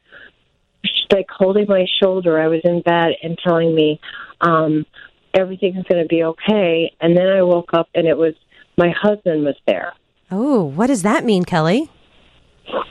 like 1.11 1.27
holding 1.29 1.67
my 1.67 1.85
shoulder. 2.01 2.39
I 2.39 2.47
was 2.47 2.61
in 2.63 2.81
bed 2.81 3.11
and 3.21 3.37
telling 3.43 3.75
me 3.75 3.99
um, 4.41 4.85
everything's 5.33 5.85
going 5.85 6.01
to 6.01 6.07
be 6.07 6.23
okay. 6.23 6.91
And 6.99 7.15
then 7.15 7.27
I 7.27 7.43
woke 7.43 7.73
up, 7.73 7.89
and 7.93 8.07
it 8.07 8.17
was 8.17 8.33
my 8.77 8.89
husband 8.89 9.43
was 9.43 9.55
there. 9.65 9.93
Oh, 10.29 10.63
what 10.63 10.87
does 10.87 11.03
that 11.03 11.25
mean, 11.25 11.45
Kelly? 11.45 11.89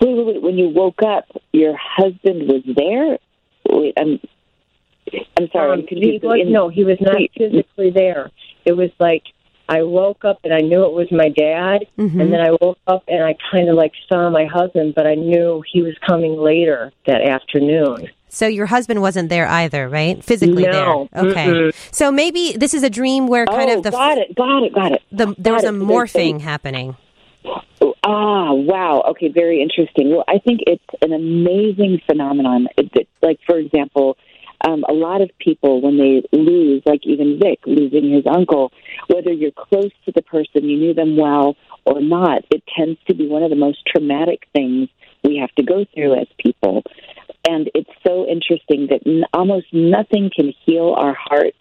Wait, 0.01 0.17
wait, 0.17 0.27
wait. 0.27 0.43
When 0.43 0.57
you 0.57 0.69
woke 0.69 1.03
up, 1.03 1.25
your 1.53 1.77
husband 1.77 2.49
was 2.49 2.63
there. 2.77 3.19
Wait, 3.69 3.95
I'm. 3.99 4.21
I'm 5.39 5.49
sorry. 5.53 5.73
Um, 5.73 5.87
he 5.89 6.19
was, 6.21 6.41
in, 6.41 6.53
no, 6.53 6.69
he 6.69 6.85
was 6.85 6.99
not 7.01 7.17
physically 7.37 7.91
there. 7.91 8.31
It 8.65 8.73
was 8.73 8.91
like 8.99 9.23
I 9.69 9.83
woke 9.83 10.25
up 10.25 10.41
and 10.45 10.53
I 10.55 10.61
knew 10.61 10.85
it 10.85 10.93
was 10.93 11.11
my 11.11 11.29
dad, 11.29 11.87
mm-hmm. 11.99 12.21
and 12.21 12.33
then 12.33 12.41
I 12.41 12.53
woke 12.61 12.79
up 12.87 13.05
and 13.09 13.25
I 13.25 13.37
kind 13.51 13.69
of 13.69 13.75
like 13.75 13.93
saw 14.09 14.31
my 14.31 14.45
husband, 14.45 14.95
but 14.95 15.07
I 15.07 15.15
knew 15.15 15.63
he 15.73 15.83
was 15.83 15.95
coming 16.07 16.37
later 16.37 16.93
that 17.07 17.23
afternoon. 17.23 18.09
So 18.29 18.47
your 18.47 18.67
husband 18.67 19.01
wasn't 19.01 19.29
there 19.29 19.49
either, 19.49 19.89
right? 19.89 20.23
Physically 20.23 20.65
no. 20.65 21.09
there. 21.13 21.25
Okay. 21.25 21.47
Mm-mm. 21.47 21.75
So 21.91 22.13
maybe 22.13 22.53
this 22.57 22.75
is 22.75 22.83
a 22.83 22.91
dream 22.91 23.29
where 23.29 23.47
kind 23.47 23.71
oh, 23.71 23.79
of 23.79 23.83
the 23.83 23.91
got 23.91 24.19
it, 24.19 24.35
got 24.35 24.63
it, 24.63 24.75
got 24.75 24.93
it. 24.93 25.03
The, 25.11 25.35
there 25.39 25.53
got 25.53 25.63
was 25.63 25.65
a 25.65 25.69
morphing 25.69 26.41
happening. 26.41 26.97
Ah, 28.05 28.53
wow. 28.53 29.03
Okay, 29.11 29.29
very 29.29 29.63
interesting. 29.63 30.11
Well, 30.11 30.25
I 30.29 30.39
think 30.39 30.61
it's 30.67 30.85
an 31.03 31.13
amazing 31.13 32.01
phenomenon. 32.07 32.69
It, 32.77 33.09
like, 33.23 33.41
for 33.47 33.59
example, 33.59 34.17
um, 34.65 34.85
a 34.89 34.93
lot 34.93 35.21
of 35.21 35.31
people, 35.39 35.81
when 35.81 35.99
they 35.99 36.23
lose, 36.33 36.83
like 36.87 37.01
even 37.05 37.39
Vic 37.39 37.61
losing 37.67 38.11
his 38.11 38.25
uncle, 38.27 38.73
whether 39.09 39.33
you're 39.33 39.51
close 39.51 39.93
to 40.05 40.13
the 40.13 40.23
person, 40.23 40.69
you 40.69 40.79
knew 40.79 40.95
them 40.95 41.17
well 41.17 41.57
or 41.85 42.01
not, 42.01 42.45
it 42.51 42.63
tends 42.77 42.99
to 43.07 43.15
be 43.15 43.29
one 43.29 43.43
of 43.43 43.51
the 43.51 43.57
most 43.57 43.79
traumatic 43.87 44.47
things 44.53 44.89
we 45.23 45.39
have 45.39 45.53
to 45.57 45.63
go 45.63 45.85
through 45.95 46.21
as 46.21 46.27
people. 46.39 46.83
And 47.49 47.71
it's 47.75 47.91
so 48.07 48.27
interesting 48.27 48.89
that 48.91 49.03
n- 49.07 49.25
almost 49.33 49.67
nothing 49.73 50.31
can 50.35 50.53
heal 50.65 50.95
our 50.97 51.15
heart 51.15 51.55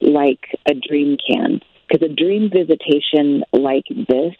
like 0.00 0.40
a 0.66 0.74
dream 0.74 1.16
can. 1.16 1.60
Because 1.88 2.08
a 2.10 2.12
dream 2.12 2.50
visitation 2.50 3.44
like 3.52 3.84
this 3.88 4.34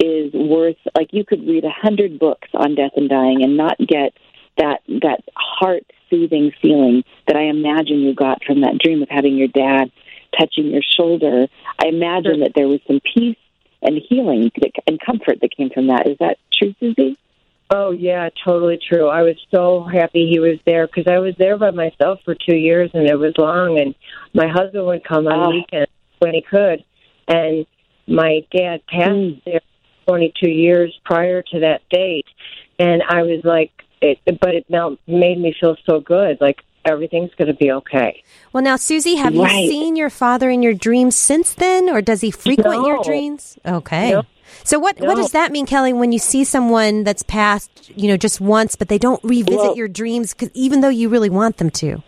is 0.00 0.32
worth 0.32 0.76
like 0.96 1.08
you 1.12 1.24
could 1.24 1.46
read 1.46 1.64
a 1.64 1.70
hundred 1.70 2.18
books 2.18 2.48
on 2.54 2.74
death 2.74 2.92
and 2.96 3.08
dying 3.08 3.42
and 3.42 3.56
not 3.56 3.78
get 3.78 4.12
that 4.58 4.80
that 4.88 5.20
heart 5.34 5.84
soothing 6.10 6.52
feeling 6.60 7.04
that 7.26 7.36
I 7.36 7.44
imagine 7.44 8.00
you 8.00 8.14
got 8.14 8.44
from 8.44 8.60
that 8.60 8.78
dream 8.78 9.02
of 9.02 9.08
having 9.08 9.36
your 9.36 9.48
dad 9.48 9.90
touching 10.38 10.66
your 10.66 10.82
shoulder. 10.82 11.46
I 11.78 11.86
imagine 11.88 12.40
that 12.40 12.52
there 12.54 12.68
was 12.68 12.80
some 12.86 13.00
peace 13.14 13.36
and 13.82 14.00
healing 14.08 14.50
and 14.86 15.00
comfort 15.00 15.38
that 15.40 15.56
came 15.56 15.70
from 15.70 15.88
that. 15.88 16.06
Is 16.06 16.18
that 16.20 16.38
true, 16.52 16.74
Susie? 16.80 17.18
Oh 17.70 17.90
yeah, 17.90 18.28
totally 18.44 18.78
true. 18.86 19.08
I 19.08 19.22
was 19.22 19.36
so 19.50 19.82
happy 19.82 20.28
he 20.28 20.38
was 20.38 20.58
there 20.66 20.86
because 20.86 21.06
I 21.10 21.18
was 21.18 21.34
there 21.38 21.56
by 21.56 21.70
myself 21.70 22.20
for 22.24 22.34
two 22.34 22.56
years 22.56 22.90
and 22.92 23.08
it 23.08 23.16
was 23.16 23.32
long. 23.38 23.78
And 23.80 23.94
my 24.34 24.46
husband 24.48 24.86
would 24.86 25.04
come 25.04 25.26
on 25.26 25.46
Oh. 25.46 25.50
weekends 25.50 25.90
when 26.18 26.34
he 26.34 26.42
could, 26.42 26.84
and 27.28 27.66
my 28.06 28.44
dad 28.54 28.82
passed 28.86 29.10
Mm. 29.10 29.44
there 29.44 29.60
22 30.06 30.50
years 30.50 30.92
prior 31.04 31.42
to 31.42 31.60
that 31.60 31.80
date, 31.88 32.26
and 32.78 33.02
I 33.08 33.22
was 33.22 33.40
like, 33.44 33.70
it, 34.02 34.18
but 34.40 34.54
it 34.54 34.66
now 34.68 34.96
made 35.06 35.38
me 35.38 35.54
feel 35.58 35.76
so 35.86 36.00
good, 36.00 36.38
like 36.40 36.60
everything's 36.84 37.30
going 37.36 37.48
to 37.48 37.54
be 37.54 37.70
okay. 37.70 38.22
Well, 38.52 38.62
now, 38.62 38.76
Susie, 38.76 39.14
have 39.16 39.36
Right. 39.36 39.62
you 39.64 39.68
seen 39.70 39.96
your 39.96 40.10
father 40.10 40.50
in 40.50 40.62
your 40.62 40.74
dreams 40.74 41.14
since 41.16 41.54
then, 41.54 41.88
or 41.88 42.02
does 42.02 42.20
he 42.20 42.30
frequent 42.30 42.84
your 42.86 43.02
dreams? 43.04 43.58
Okay. 43.64 44.10
No. 44.10 44.22
So 44.64 44.78
what 44.78 45.00
what 45.00 45.16
does 45.16 45.30
that 45.32 45.50
mean, 45.52 45.64
Kelly? 45.64 45.92
When 45.92 46.12
you 46.12 46.18
see 46.18 46.44
someone 46.44 47.04
that's 47.04 47.22
passed, 47.22 47.90
you 47.96 48.08
know, 48.08 48.16
just 48.16 48.40
once, 48.40 48.76
but 48.76 48.88
they 48.88 48.98
don't 48.98 49.22
revisit 49.24 49.60
Well- 49.60 49.76
your 49.76 49.88
dreams, 49.88 50.34
'cause 50.34 50.50
even 50.54 50.80
though 50.82 50.88
you 50.90 51.08
really 51.08 51.30
want 51.30 51.56
them 51.56 51.70
to. 51.70 52.02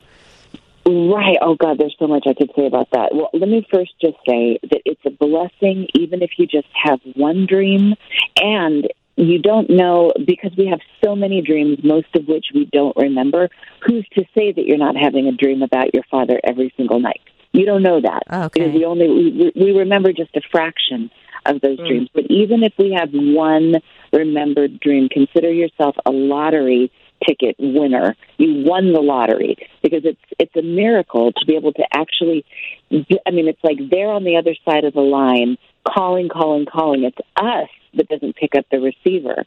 Right. 0.86 1.38
Oh, 1.40 1.54
God, 1.54 1.78
there's 1.78 1.96
so 1.98 2.06
much 2.06 2.24
I 2.26 2.34
could 2.34 2.50
say 2.54 2.66
about 2.66 2.90
that. 2.90 3.14
Well, 3.14 3.30
let 3.32 3.48
me 3.48 3.66
first 3.72 3.92
just 4.02 4.16
say 4.28 4.58
that 4.70 4.82
it's 4.84 5.00
a 5.06 5.10
blessing, 5.10 5.86
even 5.94 6.22
if 6.22 6.32
you 6.36 6.46
just 6.46 6.68
have 6.74 7.00
one 7.14 7.46
dream. 7.46 7.94
And 8.36 8.86
you 9.16 9.40
don't 9.40 9.70
know, 9.70 10.12
because 10.26 10.52
we 10.56 10.66
have 10.66 10.80
so 11.04 11.14
many 11.14 11.40
dreams, 11.40 11.78
most 11.84 12.08
of 12.14 12.26
which 12.26 12.46
we 12.54 12.68
don't 12.72 12.96
remember, 12.96 13.48
who's 13.86 14.06
to 14.14 14.24
say 14.34 14.52
that 14.52 14.66
you're 14.66 14.78
not 14.78 14.96
having 14.96 15.26
a 15.28 15.32
dream 15.32 15.62
about 15.62 15.94
your 15.94 16.04
father 16.10 16.40
every 16.42 16.72
single 16.76 17.00
night? 17.00 17.20
You 17.52 17.64
don't 17.66 17.82
know 17.82 18.00
that. 18.00 18.22
Okay. 18.28 18.60
Because 18.60 18.74
we 18.74 18.84
only, 18.84 19.08
we, 19.08 19.52
we 19.54 19.70
remember 19.78 20.12
just 20.12 20.34
a 20.34 20.40
fraction 20.50 21.10
of 21.46 21.60
those 21.60 21.78
Mm. 21.78 21.86
dreams. 21.86 22.08
But 22.12 22.24
even 22.30 22.62
if 22.64 22.72
we 22.78 22.92
have 22.98 23.10
one 23.12 23.76
remembered 24.12 24.80
dream, 24.80 25.08
consider 25.08 25.52
yourself 25.52 25.94
a 26.04 26.10
lottery 26.10 26.90
ticket 27.26 27.56
winner. 27.58 28.16
You 28.38 28.64
won 28.64 28.92
the 28.92 29.00
lottery 29.00 29.56
because 29.82 30.04
it's 30.04 30.20
it's 30.38 30.54
a 30.56 30.62
miracle 30.62 31.32
to 31.32 31.46
be 31.46 31.54
able 31.56 31.72
to 31.74 31.84
actually. 31.92 32.44
I 32.90 33.30
mean, 33.30 33.48
it's 33.48 33.62
like 33.62 33.78
they're 33.90 34.10
on 34.10 34.24
the 34.24 34.36
other 34.36 34.54
side 34.64 34.84
of 34.84 34.94
the 34.94 35.00
line, 35.00 35.56
calling, 35.86 36.28
calling, 36.28 36.66
calling. 36.66 37.04
It's 37.04 37.18
us 37.36 37.68
that 37.94 38.08
doesn't 38.08 38.36
pick 38.36 38.54
up 38.56 38.66
the 38.70 38.80
receiver. 38.80 39.44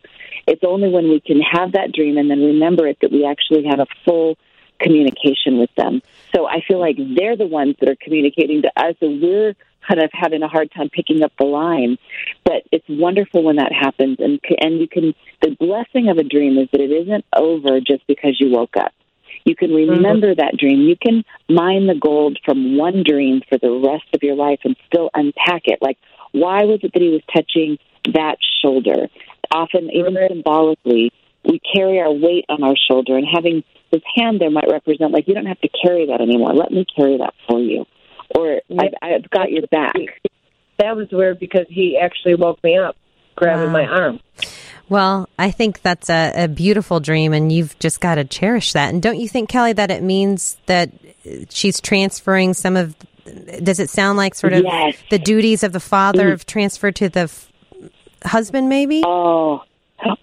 It's 0.47 0.63
only 0.63 0.89
when 0.89 1.09
we 1.09 1.19
can 1.19 1.41
have 1.41 1.73
that 1.73 1.91
dream 1.91 2.17
and 2.17 2.29
then 2.29 2.39
remember 2.39 2.87
it 2.87 2.97
that 3.01 3.11
we 3.11 3.25
actually 3.25 3.65
have 3.65 3.79
a 3.79 3.87
full 4.05 4.37
communication 4.79 5.57
with 5.59 5.73
them. 5.75 6.01
So 6.35 6.47
I 6.47 6.61
feel 6.67 6.79
like 6.79 6.97
they're 6.97 7.37
the 7.37 7.47
ones 7.47 7.75
that 7.79 7.89
are 7.89 7.97
communicating 8.01 8.61
to 8.61 8.71
us, 8.77 8.95
and 9.01 9.21
we're 9.21 9.55
kind 9.87 10.01
of 10.01 10.09
having 10.13 10.43
a 10.43 10.47
hard 10.47 10.71
time 10.71 10.89
picking 10.89 11.23
up 11.23 11.31
the 11.39 11.45
line. 11.45 11.97
But 12.43 12.63
it's 12.71 12.85
wonderful 12.87 13.43
when 13.43 13.57
that 13.57 13.71
happens, 13.71 14.17
and 14.19 14.39
and 14.59 14.79
you 14.79 14.87
can. 14.87 15.13
The 15.41 15.55
blessing 15.59 16.09
of 16.09 16.17
a 16.17 16.23
dream 16.23 16.57
is 16.57 16.67
that 16.71 16.81
it 16.81 16.91
isn't 16.91 17.25
over 17.35 17.79
just 17.79 18.05
because 18.07 18.39
you 18.39 18.51
woke 18.51 18.77
up. 18.77 18.93
You 19.45 19.55
can 19.55 19.69
mm-hmm. 19.69 19.91
remember 19.91 20.35
that 20.35 20.57
dream. 20.57 20.81
You 20.81 20.97
can 20.97 21.23
mine 21.47 21.87
the 21.87 21.95
gold 21.95 22.39
from 22.43 22.77
one 22.77 23.03
dream 23.05 23.41
for 23.47 23.57
the 23.57 23.71
rest 23.71 24.05
of 24.13 24.23
your 24.23 24.35
life 24.35 24.59
and 24.63 24.75
still 24.87 25.09
unpack 25.13 25.63
it. 25.65 25.79
Like, 25.81 25.97
why 26.31 26.63
was 26.65 26.79
it 26.83 26.91
that 26.93 27.01
he 27.01 27.09
was 27.09 27.21
touching 27.33 27.77
that 28.13 28.37
shoulder? 28.61 29.07
Often, 29.51 29.91
even 29.93 30.17
symbolically, 30.27 31.11
we 31.43 31.61
carry 31.73 31.99
our 31.99 32.11
weight 32.11 32.45
on 32.49 32.63
our 32.63 32.75
shoulder, 32.89 33.17
and 33.17 33.25
having 33.31 33.63
his 33.91 34.01
hand 34.15 34.41
there 34.41 34.51
might 34.51 34.67
represent, 34.69 35.11
like, 35.11 35.27
you 35.27 35.33
don't 35.33 35.45
have 35.45 35.61
to 35.61 35.69
carry 35.69 36.07
that 36.07 36.19
anymore. 36.19 36.53
Let 36.53 36.71
me 36.71 36.85
carry 36.95 37.17
that 37.17 37.33
for 37.47 37.59
you. 37.59 37.85
Or, 38.35 38.61
I've, 38.77 38.93
I've 39.01 39.29
got 39.29 39.51
your 39.51 39.65
back. 39.67 39.95
That 40.79 40.95
was 40.97 41.07
weird 41.11 41.39
because 41.39 41.65
he 41.69 41.97
actually 41.97 42.35
woke 42.35 42.61
me 42.63 42.77
up, 42.77 42.97
grabbing 43.35 43.67
Wow. 43.67 43.71
my 43.71 43.85
arm. 43.85 44.19
Well, 44.89 45.27
I 45.39 45.51
think 45.51 45.81
that's 45.81 46.09
a, 46.09 46.33
a 46.35 46.47
beautiful 46.47 46.99
dream, 46.99 47.33
and 47.33 47.51
you've 47.51 47.77
just 47.79 47.99
got 47.99 48.15
to 48.15 48.25
cherish 48.25 48.73
that. 48.73 48.93
And 48.93 49.01
don't 49.01 49.19
you 49.19 49.27
think, 49.27 49.49
Kelly, 49.49 49.73
that 49.73 49.91
it 49.91 50.03
means 50.03 50.57
that 50.65 50.91
she's 51.49 51.81
transferring 51.81 52.53
some 52.53 52.77
of? 52.77 52.95
Does 53.63 53.79
it 53.79 53.89
sound 53.89 54.17
like 54.17 54.35
sort 54.35 54.53
of 54.53 54.63
Yes. 54.63 54.97
the 55.09 55.19
duties 55.19 55.63
of 55.63 55.73
the 55.73 55.79
father 55.79 56.25
mm. 56.25 56.29
have 56.31 56.45
transferred 56.45 56.95
to 56.97 57.09
the 57.09 57.21
f- 57.21 57.51
husband? 58.23 58.69
Maybe. 58.69 59.03
Oh, 59.05 59.63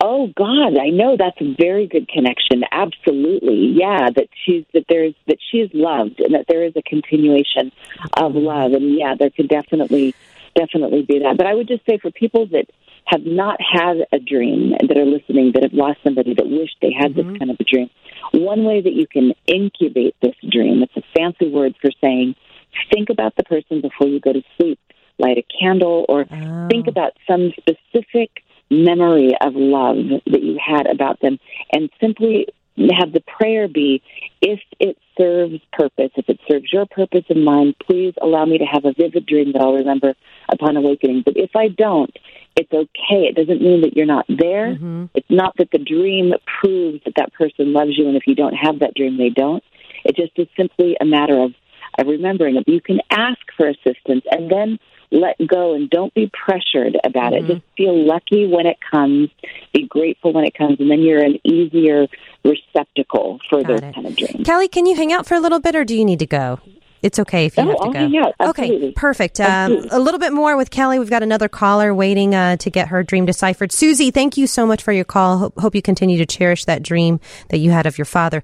oh 0.00 0.28
God! 0.36 0.78
I 0.78 0.90
know 0.90 1.16
that's 1.16 1.40
a 1.40 1.54
very 1.58 1.86
good 1.86 2.08
connection. 2.08 2.64
Absolutely, 2.70 3.74
yeah. 3.78 4.10
That 4.10 4.28
she's 4.44 4.64
that 4.72 4.84
there's 4.88 5.14
that 5.26 5.38
she 5.50 5.58
is 5.58 5.70
loved, 5.74 6.20
and 6.20 6.34
that 6.34 6.46
there 6.48 6.64
is 6.64 6.74
a 6.76 6.82
continuation 6.82 7.72
of 8.16 8.34
love, 8.34 8.72
and 8.72 8.96
yeah, 8.96 9.14
there 9.18 9.30
could 9.30 9.48
definitely 9.48 10.14
definitely 10.54 11.02
be 11.02 11.20
that. 11.20 11.36
But 11.36 11.46
I 11.46 11.54
would 11.54 11.68
just 11.68 11.84
say 11.86 11.98
for 11.98 12.10
people 12.10 12.46
that 12.46 12.66
have 13.06 13.24
not 13.24 13.60
had 13.60 14.06
a 14.12 14.18
dream 14.18 14.70
that 14.70 14.96
are 14.96 15.04
listening 15.04 15.52
that 15.52 15.62
have 15.62 15.74
lost 15.74 15.98
somebody 16.02 16.34
that 16.34 16.48
wish 16.48 16.70
they 16.80 16.92
had 16.92 17.14
this 17.14 17.24
mm-hmm. 17.24 17.36
kind 17.36 17.50
of 17.50 17.56
a 17.60 17.64
dream. 17.64 17.90
One 18.32 18.64
way 18.64 18.80
that 18.80 18.92
you 18.92 19.06
can 19.06 19.34
incubate 19.46 20.16
this 20.22 20.34
dream, 20.50 20.82
it's 20.82 20.96
a 20.96 21.02
fancy 21.14 21.50
word 21.50 21.74
for 21.80 21.90
saying 22.00 22.34
think 22.92 23.10
about 23.10 23.36
the 23.36 23.44
person 23.44 23.80
before 23.80 24.08
you 24.08 24.20
go 24.20 24.32
to 24.32 24.42
sleep. 24.56 24.78
Light 25.18 25.38
a 25.38 25.44
candle 25.60 26.04
or 26.08 26.26
Oh. 26.30 26.68
think 26.68 26.86
about 26.88 27.12
some 27.26 27.52
specific 27.56 28.42
memory 28.70 29.32
of 29.40 29.54
love 29.54 29.96
that 30.26 30.42
you 30.42 30.58
had 30.64 30.86
about 30.86 31.20
them 31.20 31.38
and 31.72 31.88
simply 32.00 32.48
have 32.98 33.12
the 33.12 33.20
prayer 33.20 33.68
be 33.68 34.02
if 34.42 34.60
it 34.80 34.98
serves 35.16 35.60
purpose, 35.72 36.10
if 36.16 36.28
it 36.28 36.40
serves 36.48 36.72
your 36.72 36.86
purpose 36.86 37.24
and 37.28 37.44
mine, 37.44 37.74
please 37.86 38.14
allow 38.20 38.44
me 38.44 38.58
to 38.58 38.64
have 38.64 38.84
a 38.84 38.92
vivid 38.92 39.26
dream 39.26 39.52
that 39.52 39.62
I'll 39.62 39.74
remember 39.74 40.14
upon 40.48 40.76
awakening. 40.76 41.22
But 41.24 41.36
if 41.36 41.54
I 41.54 41.68
don't, 41.68 42.14
it's 42.56 42.72
okay. 42.72 43.26
It 43.28 43.36
doesn't 43.36 43.62
mean 43.62 43.82
that 43.82 43.96
you're 43.96 44.06
not 44.06 44.26
there. 44.28 44.74
Mm-hmm. 44.74 45.04
It's 45.14 45.30
not 45.30 45.56
that 45.58 45.70
the 45.70 45.78
dream 45.78 46.32
proves 46.60 47.02
that 47.04 47.14
that 47.16 47.32
person 47.34 47.72
loves 47.72 47.96
you, 47.96 48.08
and 48.08 48.16
if 48.16 48.26
you 48.26 48.34
don't 48.34 48.54
have 48.54 48.80
that 48.80 48.94
dream, 48.94 49.18
they 49.18 49.30
don't. 49.30 49.62
It 50.04 50.16
just 50.16 50.32
is 50.36 50.48
simply 50.56 50.96
a 51.00 51.04
matter 51.04 51.40
of, 51.40 51.54
of 51.98 52.06
remembering 52.06 52.56
it. 52.56 52.64
You 52.68 52.80
can 52.80 53.00
ask 53.10 53.38
for 53.56 53.68
assistance 53.68 54.24
and 54.30 54.50
then 54.50 54.78
let 55.10 55.36
go 55.46 55.74
and 55.74 55.88
don't 55.90 56.12
be 56.14 56.28
pressured 56.32 56.96
about 57.04 57.32
it. 57.34 57.46
Just 57.46 57.62
feel 57.76 57.96
lucky 58.06 58.46
when 58.46 58.66
it 58.66 58.78
comes, 58.90 59.28
be 59.72 59.86
grateful 59.86 60.32
when 60.32 60.44
it 60.44 60.54
comes, 60.54 60.80
and 60.80 60.90
then 60.90 61.02
you're 61.02 61.22
an 61.22 61.38
easier 61.44 62.06
receptacle 62.44 63.38
for 63.48 63.62
Got 63.62 63.68
those 63.68 63.80
it. 63.80 63.94
kind 63.94 64.06
of 64.06 64.16
dreams. 64.16 64.44
Kelly, 64.46 64.68
can 64.68 64.86
you 64.86 64.96
hang 64.96 65.12
out 65.12 65.26
for 65.26 65.34
a 65.34 65.40
little 65.40 65.60
bit, 65.60 65.74
or 65.76 65.84
do 65.84 65.96
you 65.96 66.04
need 66.04 66.18
to 66.20 66.26
go? 66.26 66.58
It's 67.02 67.18
okay 67.18 67.44
if 67.44 67.58
you 67.58 67.64
No, 67.64 67.70
have 67.70 67.78
to 67.80 67.84
I'll 67.84 67.92
go. 67.92 67.98
hang 67.98 68.16
out. 68.16 68.34
Okay, 68.48 68.92
perfect. 68.92 69.38
Um, 69.38 69.86
a 69.90 69.98
little 70.00 70.18
bit 70.18 70.32
more 70.32 70.56
with 70.56 70.70
Kelly. 70.70 70.98
We've 70.98 71.10
got 71.10 71.22
another 71.22 71.48
caller 71.48 71.94
waiting 71.94 72.34
uh, 72.34 72.56
to 72.56 72.70
get 72.70 72.88
her 72.88 73.02
dream 73.02 73.26
deciphered. 73.26 73.72
Susie, 73.72 74.10
thank 74.10 74.38
you 74.38 74.46
so 74.46 74.66
much 74.66 74.82
for 74.82 74.90
your 74.90 75.04
call. 75.04 75.36
Hope, 75.38 75.60
hope 75.60 75.74
you 75.74 75.82
continue 75.82 76.16
to 76.16 76.26
cherish 76.26 76.64
that 76.64 76.82
dream 76.82 77.20
that 77.50 77.58
you 77.58 77.70
had 77.72 77.84
of 77.84 77.98
your 77.98 78.06
father. 78.06 78.42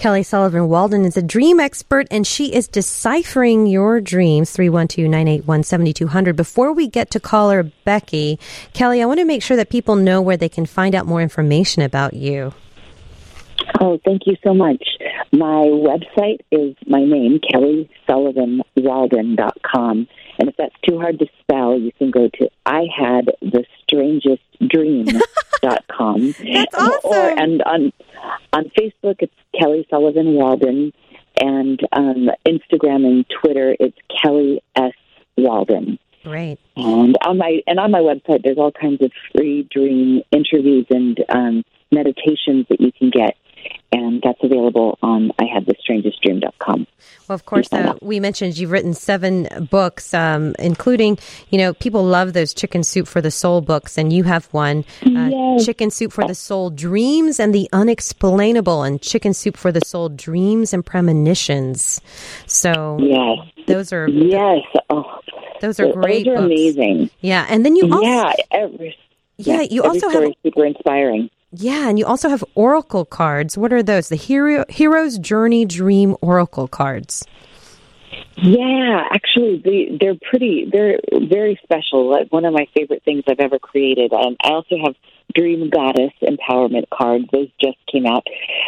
Kelly 0.00 0.22
Sullivan 0.22 0.68
Walden 0.70 1.04
is 1.04 1.18
a 1.18 1.22
dream 1.22 1.60
expert 1.60 2.06
and 2.10 2.26
she 2.26 2.54
is 2.54 2.66
deciphering 2.66 3.66
your 3.66 4.00
dreams 4.00 4.56
312-981-7200. 4.56 6.34
Before 6.34 6.72
we 6.72 6.88
get 6.88 7.10
to 7.10 7.20
caller 7.20 7.64
Becky, 7.84 8.38
Kelly, 8.72 9.02
I 9.02 9.04
want 9.04 9.20
to 9.20 9.26
make 9.26 9.42
sure 9.42 9.58
that 9.58 9.68
people 9.68 9.96
know 9.96 10.22
where 10.22 10.38
they 10.38 10.48
can 10.48 10.64
find 10.64 10.94
out 10.94 11.04
more 11.04 11.20
information 11.20 11.82
about 11.82 12.14
you. 12.14 12.54
Oh, 13.78 14.00
thank 14.02 14.26
you 14.26 14.36
so 14.42 14.54
much. 14.54 14.82
My 15.32 15.66
website 15.66 16.40
is 16.50 16.74
my 16.86 17.04
name, 17.04 17.38
KellySullivanWalden.com. 17.52 20.08
And 20.38 20.48
if 20.48 20.56
that's 20.56 20.76
too 20.88 20.98
hard 20.98 21.18
to 21.18 21.26
spell, 21.40 21.78
you 21.78 21.92
can 21.92 22.10
go 22.10 22.30
to 22.38 22.48
I 22.64 22.86
had 22.96 23.32
the 23.42 23.66
strangest 23.82 24.40
dream.com. 24.66 26.34
That's 26.52 26.74
Or, 27.04 27.38
and 27.38 27.60
on, 27.62 27.92
on 28.54 28.70
Facebook, 28.78 29.16
it's 29.18 29.34
Kelly 29.60 29.86
Sullivan 29.90 30.34
Walden. 30.34 30.92
And 31.42 31.80
um, 31.92 32.28
Instagram 32.46 33.06
and 33.06 33.24
Twitter, 33.40 33.74
it's 33.78 33.96
Kelly 34.22 34.62
S. 34.76 34.92
Walden. 35.36 35.98
Great. 36.22 36.58
And 36.76 37.16
on 37.24 37.38
my 37.38 37.60
and 37.66 37.80
on 37.80 37.90
my 37.90 38.00
website, 38.00 38.42
there's 38.44 38.58
all 38.58 38.72
kinds 38.72 39.02
of 39.02 39.10
free 39.34 39.66
dream 39.70 40.22
interviews 40.32 40.86
and 40.90 41.18
um, 41.30 41.64
meditations 41.90 42.66
that 42.68 42.80
you 42.80 42.92
can 42.92 43.10
get, 43.10 43.36
and 43.92 44.22
that's 44.22 44.38
available 44.42 44.98
on 45.02 45.32
I 45.38 45.44
have 45.52 45.66
the 45.66 45.74
strangest 45.80 46.20
dream.com. 46.22 46.86
Well, 47.28 47.34
of 47.34 47.44
course, 47.46 47.72
uh, 47.72 47.94
we 48.00 48.18
mentioned 48.20 48.58
you've 48.58 48.70
written 48.72 48.92
seven 48.94 49.48
books, 49.70 50.12
um, 50.14 50.54
including, 50.58 51.18
you 51.50 51.58
know, 51.58 51.74
people 51.74 52.04
love 52.04 52.32
those 52.32 52.52
Chicken 52.54 52.82
Soup 52.82 53.06
for 53.06 53.20
the 53.20 53.30
Soul 53.30 53.60
books, 53.60 53.96
and 53.98 54.12
you 54.12 54.24
have 54.24 54.46
one, 54.52 54.84
uh, 55.06 55.28
Yes. 55.30 55.64
Chicken 55.66 55.90
Soup 55.90 56.12
for 56.12 56.24
the 56.26 56.34
Soul 56.34 56.70
Dreams 56.70 57.38
and 57.40 57.54
the 57.54 57.68
Unexplainable, 57.72 58.82
and 58.82 59.00
Chicken 59.00 59.32
Soup 59.34 59.56
for 59.56 59.70
the 59.72 59.80
Soul 59.84 60.08
Dreams 60.08 60.72
and 60.72 60.84
Premonitions. 60.84 62.00
So 62.46 62.98
Yes, 63.00 63.38
those 63.66 63.92
are 63.92 64.08
yes, 64.08 64.62
oh, 64.90 65.04
those 65.60 65.78
are 65.80 65.92
great 65.92 66.24
Those 66.26 66.34
are 66.34 66.36
books. 66.36 66.46
amazing. 66.46 67.10
Yeah, 67.20 67.46
and 67.48 67.64
then 67.64 67.76
you 67.76 67.84
also 67.92 68.02
yeah, 68.06 68.32
every 68.50 68.96
yeah, 69.36 69.60
you 69.62 69.82
every 69.84 70.00
also 70.00 70.10
story 70.10 70.24
have 70.26 70.34
super 70.42 70.64
inspiring. 70.66 71.30
Yeah, 71.52 71.88
and 71.88 71.98
you 71.98 72.06
also 72.06 72.28
have 72.28 72.44
oracle 72.54 73.04
cards. 73.04 73.58
What 73.58 73.72
are 73.72 73.82
those? 73.82 74.08
The 74.08 74.16
hero 74.16 74.64
hero's 74.68 75.18
journey 75.18 75.64
dream 75.64 76.16
oracle 76.20 76.68
cards. 76.68 77.24
Yeah, 78.36 79.04
actually, 79.12 79.60
they, 79.64 79.98
they're 80.00 80.18
pretty. 80.30 80.68
They're 80.70 80.98
very 81.12 81.58
special. 81.62 82.10
Like 82.10 82.32
one 82.32 82.44
of 82.44 82.52
my 82.52 82.66
favorite 82.74 83.02
things 83.04 83.24
I've 83.28 83.40
ever 83.40 83.58
created. 83.58 84.12
Um, 84.12 84.36
I 84.42 84.50
also 84.50 84.76
have 84.84 84.94
Dream 85.34 85.68
Goddess 85.70 86.12
empowerment 86.22 86.84
cards. 86.92 87.24
Those 87.32 87.48
just 87.60 87.78
came 87.90 88.06
out. 88.06 88.26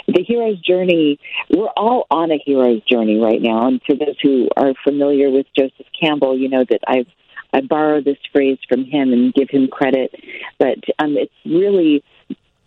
The 0.09 0.25
hero's 0.27 0.61
journey. 0.61 1.19
We're 1.51 1.73
all 1.77 2.07
on 2.11 2.31
a 2.31 2.39
hero's 2.45 2.83
journey 2.85 3.19
right 3.19 3.41
now. 3.41 3.69
And 3.69 3.81
for 3.87 3.95
those 3.95 4.17
who 4.23 4.49
are 4.57 4.75
familiar 4.85 5.31
with 5.31 5.47
Joseph 5.57 5.87
Campbell, 5.99 6.37
you 6.37 6.49
know 6.49 6.65
that 6.69 6.81
I've 6.87 7.07
I 7.55 7.61
borrow 7.61 8.01
this 8.01 8.17
phrase 8.33 8.59
from 8.69 8.85
him 8.85 9.13
and 9.13 9.35
give 9.35 9.51
him 9.51 9.69
credit. 9.69 10.15
But 10.59 10.79
um, 10.99 11.17
it's 11.17 11.33
really 11.45 12.03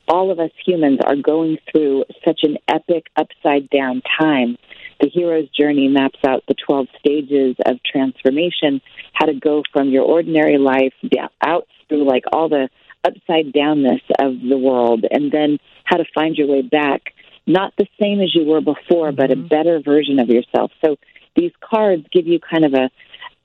all 0.07 0.31
of 0.31 0.39
us 0.39 0.51
humans 0.65 0.99
are 1.05 1.15
going 1.15 1.57
through 1.71 2.05
such 2.23 2.41
an 2.43 2.57
epic 2.67 3.07
upside 3.15 3.69
down 3.69 4.01
time. 4.19 4.57
The 5.01 5.09
hero's 5.09 5.49
journey 5.49 5.87
maps 5.87 6.19
out 6.25 6.43
the 6.47 6.55
12 6.65 6.87
stages 6.99 7.55
of 7.65 7.77
transformation, 7.83 8.81
how 9.13 9.25
to 9.25 9.33
go 9.33 9.63
from 9.73 9.89
your 9.89 10.03
ordinary 10.03 10.57
life 10.57 10.93
down, 11.13 11.29
out 11.41 11.67
through 11.87 12.07
like 12.07 12.23
all 12.31 12.49
the 12.49 12.69
upside 13.03 13.53
downness 13.53 14.01
of 14.19 14.41
the 14.47 14.57
world, 14.57 15.05
and 15.09 15.31
then 15.31 15.59
how 15.83 15.97
to 15.97 16.05
find 16.13 16.35
your 16.35 16.47
way 16.47 16.61
back, 16.61 17.13
not 17.45 17.73
the 17.77 17.87
same 18.01 18.21
as 18.21 18.33
you 18.33 18.45
were 18.45 18.61
before, 18.61 19.11
but 19.11 19.31
a 19.31 19.35
mm-hmm. 19.35 19.47
better 19.47 19.79
version 19.79 20.19
of 20.19 20.29
yourself. 20.29 20.71
So 20.83 20.97
these 21.35 21.51
cards 21.61 22.05
give 22.11 22.25
you 22.25 22.39
kind 22.39 22.65
of 22.65 22.73
a, 22.73 22.89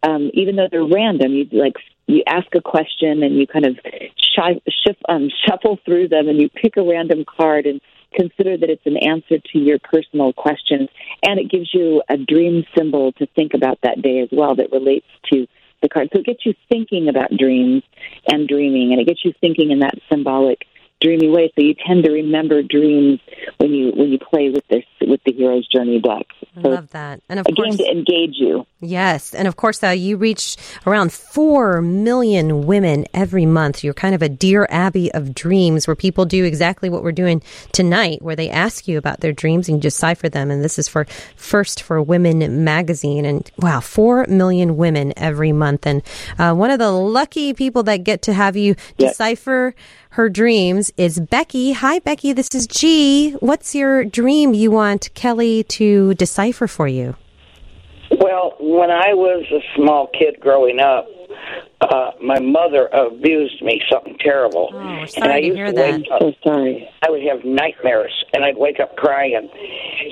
um, 0.08 0.30
even 0.34 0.56
though 0.56 0.68
they're 0.70 0.84
random, 0.84 1.32
you 1.32 1.46
like 1.52 1.74
you 2.06 2.22
ask 2.26 2.46
a 2.54 2.60
question 2.60 3.22
and 3.22 3.36
you 3.36 3.46
kind 3.46 3.66
of 3.66 3.78
shy, 4.16 4.60
shift, 4.68 5.00
um, 5.08 5.28
shuffle 5.46 5.78
through 5.84 6.08
them 6.08 6.28
and 6.28 6.40
you 6.40 6.48
pick 6.48 6.76
a 6.76 6.82
random 6.82 7.24
card 7.24 7.66
and 7.66 7.80
consider 8.12 8.56
that 8.56 8.68
it's 8.68 8.86
an 8.86 8.96
answer 8.96 9.38
to 9.52 9.58
your 9.58 9.78
personal 9.78 10.32
questions. 10.32 10.88
And 11.22 11.38
it 11.38 11.50
gives 11.50 11.72
you 11.72 12.02
a 12.08 12.16
dream 12.16 12.64
symbol 12.76 13.12
to 13.12 13.26
think 13.26 13.54
about 13.54 13.78
that 13.82 14.02
day 14.02 14.20
as 14.20 14.28
well 14.32 14.56
that 14.56 14.72
relates 14.72 15.06
to 15.32 15.46
the 15.82 15.88
card. 15.88 16.10
So 16.12 16.20
it 16.20 16.26
gets 16.26 16.44
you 16.44 16.54
thinking 16.68 17.08
about 17.08 17.30
dreams 17.36 17.82
and 18.30 18.46
dreaming, 18.46 18.92
and 18.92 19.00
it 19.00 19.06
gets 19.06 19.24
you 19.24 19.32
thinking 19.40 19.70
in 19.70 19.80
that 19.80 19.94
symbolic 20.10 20.66
dreamy 21.00 21.28
way. 21.28 21.50
So 21.54 21.64
you 21.64 21.74
tend 21.86 22.04
to 22.04 22.10
remember 22.10 22.62
dreams 22.62 23.20
when 23.58 23.72
you 23.72 23.92
when 23.92 24.10
you 24.10 24.18
play 24.18 24.50
with 24.50 24.66
this 24.68 24.84
with 25.00 25.20
the 25.24 25.32
hero's 25.32 25.66
journey 25.68 26.00
deck. 26.00 26.26
So 26.54 26.68
I 26.70 26.74
love 26.74 26.90
that, 26.90 27.22
and 27.28 27.40
of 27.40 27.46
a 27.48 27.52
course, 27.52 27.76
game 27.76 27.78
to 27.78 27.90
engage 27.90 28.34
you. 28.36 28.66
Yes, 28.80 29.34
and 29.34 29.46
of 29.46 29.56
course, 29.56 29.82
uh, 29.82 29.88
you 29.88 30.16
reach 30.16 30.56
around 30.86 31.12
four 31.12 31.80
million 31.80 32.66
women 32.66 33.06
every 33.14 33.46
month. 33.46 33.84
You're 33.84 33.94
kind 33.94 34.14
of 34.14 34.22
a 34.22 34.28
dear 34.28 34.66
Abby 34.70 35.12
of 35.12 35.34
dreams, 35.34 35.86
where 35.86 35.96
people 35.96 36.24
do 36.24 36.44
exactly 36.44 36.90
what 36.90 37.02
we're 37.02 37.12
doing 37.12 37.42
tonight, 37.72 38.22
where 38.22 38.36
they 38.36 38.50
ask 38.50 38.88
you 38.88 38.98
about 38.98 39.20
their 39.20 39.32
dreams 39.32 39.68
and 39.68 39.78
you 39.78 39.82
decipher 39.82 40.28
them. 40.28 40.50
And 40.50 40.62
this 40.62 40.78
is 40.78 40.88
for 40.88 41.06
First 41.36 41.82
for 41.82 42.02
Women 42.02 42.64
magazine, 42.64 43.24
and 43.24 43.50
wow, 43.58 43.80
four 43.80 44.26
million 44.26 44.76
women 44.76 45.12
every 45.16 45.52
month. 45.52 45.86
And 45.86 46.02
uh, 46.38 46.54
one 46.54 46.70
of 46.70 46.78
the 46.78 46.90
lucky 46.90 47.54
people 47.54 47.82
that 47.84 47.98
get 47.98 48.22
to 48.22 48.32
have 48.32 48.56
you 48.56 48.74
decipher 48.98 49.74
her 50.10 50.28
dreams 50.28 50.92
is 50.96 51.20
Becky. 51.20 51.72
Hi, 51.72 52.00
Becky. 52.00 52.32
This 52.32 52.48
is 52.54 52.66
Ji. 52.66 53.32
What's 53.40 53.74
your 53.74 54.04
dream 54.04 54.54
you 54.54 54.70
want 54.70 55.10
Kelly 55.14 55.62
to 55.64 56.14
decipher 56.14 56.66
for 56.66 56.88
you? 56.88 57.14
Well, 58.10 58.56
when 58.58 58.90
I 58.90 59.14
was 59.14 59.46
a 59.52 59.60
small 59.76 60.08
kid 60.08 60.40
growing 60.40 60.80
up, 60.80 61.06
uh, 61.80 62.10
my 62.20 62.40
mother 62.40 62.88
abused 62.92 63.62
me 63.62 63.80
something 63.90 64.16
terrible. 64.18 64.70
Oh, 64.74 65.06
sorry 65.06 65.10
and 65.16 65.32
I 65.32 65.40
to 65.40 65.46
used 65.46 65.56
hear 65.56 65.66
to 65.66 65.72
that. 65.72 66.12
Up, 66.12 66.20
so 66.20 66.32
sorry. 66.42 66.88
I 67.06 67.10
would 67.10 67.22
have 67.22 67.44
nightmares, 67.44 68.12
and 68.34 68.44
I'd 68.44 68.56
wake 68.56 68.80
up 68.80 68.96
crying. 68.96 69.48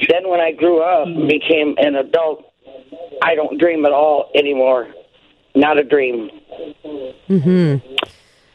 Then, 0.09 0.29
when 0.29 0.41
I 0.41 0.53
grew 0.53 0.81
up 0.81 1.09
and 1.09 1.29
became 1.29 1.75
an 1.79 1.97
adult, 1.97 2.45
I 3.23 3.35
don't 3.35 3.59
dream 3.59 3.85
at 3.85 3.93
all 3.93 4.31
anymore. 4.35 4.89
Not 5.57 5.77
a 5.77 5.83
dream. 5.83 6.31
Mm-hmm. 7.29 7.97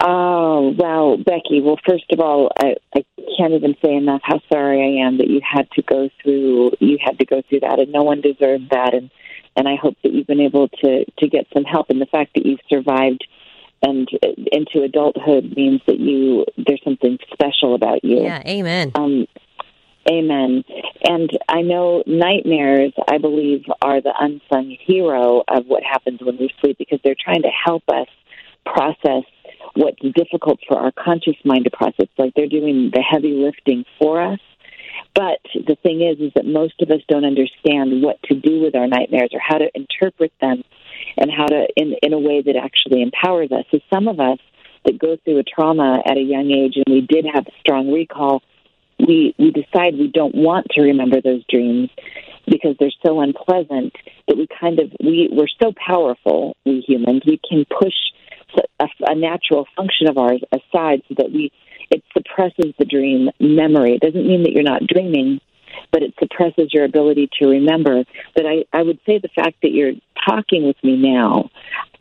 Oh, 0.06 0.76
wow, 0.78 1.18
Becky. 1.26 1.62
Well, 1.62 1.80
first 1.88 2.04
of 2.12 2.20
all, 2.20 2.52
I, 2.60 2.76
I 2.94 3.06
can't 3.38 3.54
even 3.54 3.76
say 3.84 3.96
enough 3.96 4.20
how 4.22 4.42
sorry 4.52 4.82
I 4.82 5.08
am 5.08 5.18
that 5.20 5.30
you 5.30 5.40
had 5.42 5.72
to 5.72 5.82
go 5.82 6.10
through 6.22 6.74
you 6.82 6.98
had 7.02 7.20
to 7.20 7.26
go 7.26 7.42
through 7.48 7.62
that, 7.62 7.80
and 7.80 7.92
no 7.92 8.04
one 8.04 8.20
deserves 8.20 8.68
that. 8.72 8.94
And 8.94 9.10
and 9.56 9.66
I 9.66 9.76
hope 9.82 9.96
that 10.04 10.12
you've 10.12 10.28
been 10.28 10.42
able 10.42 10.68
to 10.68 11.06
to 11.06 11.28
get 11.30 11.48
some 11.54 11.64
help. 11.64 11.90
And 11.90 12.02
the 12.02 12.06
fact 12.06 12.34
that 12.36 12.46
you've 12.46 12.60
survived 12.70 13.26
and 13.82 14.10
into 14.52 14.84
adulthood 14.84 15.54
means 15.56 15.80
that 15.88 16.00
you 16.00 16.46
there's 16.58 16.84
something 16.84 17.18
special 17.32 17.74
about 17.74 18.04
you. 18.04 18.24
Yeah, 18.24 18.42
amen. 18.46 18.92
Um, 18.96 19.26
amen. 20.12 20.66
And 21.06 21.30
I 21.48 21.62
know 21.62 22.04
nightmares, 22.06 22.92
I 23.08 23.20
believe, 23.20 23.64
are 23.82 24.02
the 24.02 24.14
unsung 24.20 24.76
hero 24.86 25.44
of 25.48 25.66
what 25.68 25.84
happens 25.84 26.20
when 26.22 26.38
we 26.38 26.50
sleep 26.60 26.78
because 26.78 27.00
they're 27.06 27.16
trying 27.18 27.44
to 27.44 27.52
help 27.66 27.84
us 27.88 28.08
process 28.66 29.24
what's 29.76 30.00
difficult 30.16 30.60
for 30.68 30.78
our 30.78 30.92
conscious 30.92 31.36
mind 31.44 31.66
to 31.66 31.72
process. 31.72 32.08
Like 32.18 32.34
they're 32.36 32.48
doing 32.48 32.92
the 32.94 33.02
heavy 33.02 33.34
lifting 33.34 33.86
for 34.00 34.22
us. 34.22 34.40
But 35.16 35.40
the 35.54 35.76
thing 35.82 36.02
is, 36.02 36.20
is 36.20 36.32
that 36.36 36.46
most 36.46 36.82
of 36.82 36.90
us 36.90 37.02
don't 37.08 37.26
understand 37.26 38.02
what 38.04 38.22
to 38.24 38.36
do 38.36 38.62
with 38.62 38.76
our 38.76 38.88
nightmares 38.88 39.30
or 39.34 39.40
how 39.40 39.58
to 39.58 39.70
interpret 39.76 40.32
them 40.42 40.64
and 41.18 41.32
how 41.32 41.48
to, 41.48 41.68
in, 41.76 41.96
in 42.02 42.14
a 42.14 42.20
way 42.20 42.42
that 42.42 42.56
actually 42.56 43.02
empowers 43.02 43.52
us. 43.52 43.66
So 43.72 43.80
some 43.92 44.08
of 44.08 44.20
us 44.20 44.40
that 44.86 45.00
go 45.00 45.18
through 45.24 45.40
a 45.40 45.44
trauma 45.44 46.02
at 46.06 46.18
a 46.18 46.22
young 46.22 46.52
age 46.52 46.76
and 46.76 46.86
we 46.88 47.02
did 47.02 47.26
have 47.32 47.46
strong 47.60 47.92
recall, 47.92 48.42
we, 49.00 49.34
we 49.38 49.52
decide 49.52 49.98
we 49.98 50.08
don't 50.08 50.36
want 50.36 50.68
to 50.72 50.82
remember 50.82 51.22
those 51.22 51.44
dreams 51.50 51.90
because 52.48 52.76
they're 52.80 52.92
so 53.06 53.22
unpleasant 53.22 53.94
that 54.28 54.38
we 54.38 54.48
kind 54.60 54.80
of, 54.80 54.92
we, 55.00 55.30
we're 55.32 55.48
so 55.62 55.74
powerful, 55.74 56.56
we 56.66 56.82
humans, 56.82 57.24
we 57.26 57.40
can 57.50 57.66
push 57.66 57.94
a, 58.80 58.88
a 59.08 59.16
natural 59.16 59.68
function 59.76 60.08
of 60.10 60.18
ours 60.18 60.42
aside 60.52 61.02
so 61.08 61.16
that 61.18 61.32
we 61.32 61.52
it 61.90 62.04
suppresses 62.16 62.74
the 62.80 62.86
dream 62.86 63.30
memory. 63.40 63.94
It 63.96 64.02
doesn't 64.02 64.28
mean 64.28 64.44
that 64.44 64.52
you're 64.52 64.64
not 64.64 64.88
dreaming, 64.88 65.40
but 65.92 66.02
it 66.02 66.14
suppresses 66.18 66.74
your 66.74 66.86
ability 66.86 67.30
to 67.40 67.48
remember. 67.48 68.04
But 68.36 68.46
I, 68.46 68.66
I 68.74 68.82
would 68.82 69.00
say 69.06 69.20
the 69.20 69.30
fact 69.30 69.58
that 69.62 69.72
you're 69.72 69.94
talking 70.28 70.66
with 70.66 70.78
me 70.84 70.98
now 70.98 71.50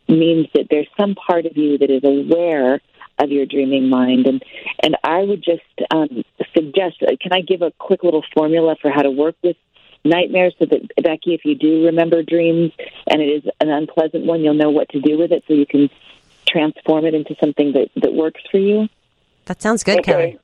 means 0.07 0.47
that 0.55 0.67
there's 0.69 0.87
some 0.99 1.15
part 1.15 1.45
of 1.45 1.57
you 1.57 1.77
that 1.77 1.91
is 1.91 2.03
aware 2.03 2.81
of 3.19 3.29
your 3.29 3.45
dreaming 3.45 3.89
mind 3.89 4.25
and 4.25 4.43
and 4.81 4.97
I 5.03 5.19
would 5.19 5.43
just 5.43 5.61
um, 5.91 6.23
suggest 6.53 6.99
can 7.21 7.31
I 7.31 7.41
give 7.41 7.61
a 7.61 7.71
quick 7.77 8.03
little 8.03 8.23
formula 8.33 8.75
for 8.81 8.89
how 8.89 9.03
to 9.03 9.11
work 9.11 9.35
with 9.43 9.55
nightmares 10.03 10.55
so 10.57 10.65
that 10.65 10.81
Becky 11.01 11.35
if 11.35 11.41
you 11.45 11.55
do 11.55 11.85
remember 11.85 12.23
dreams 12.23 12.71
and 13.07 13.21
it 13.21 13.25
is 13.25 13.43
an 13.61 13.69
unpleasant 13.69 14.25
one 14.25 14.41
you'll 14.41 14.55
know 14.55 14.71
what 14.71 14.89
to 14.89 14.99
do 14.99 15.17
with 15.17 15.31
it 15.31 15.43
so 15.47 15.53
you 15.53 15.67
can 15.67 15.89
transform 16.53 17.05
it 17.05 17.13
into 17.15 17.35
something 17.39 17.73
that, 17.73 17.89
that 18.01 18.13
works 18.13 18.41
for 18.51 18.59
you? 18.59 18.87
That 19.45 19.61
sounds 19.61 19.83
good, 19.83 19.99
okay. 19.99 20.11
Kelly. 20.11 20.39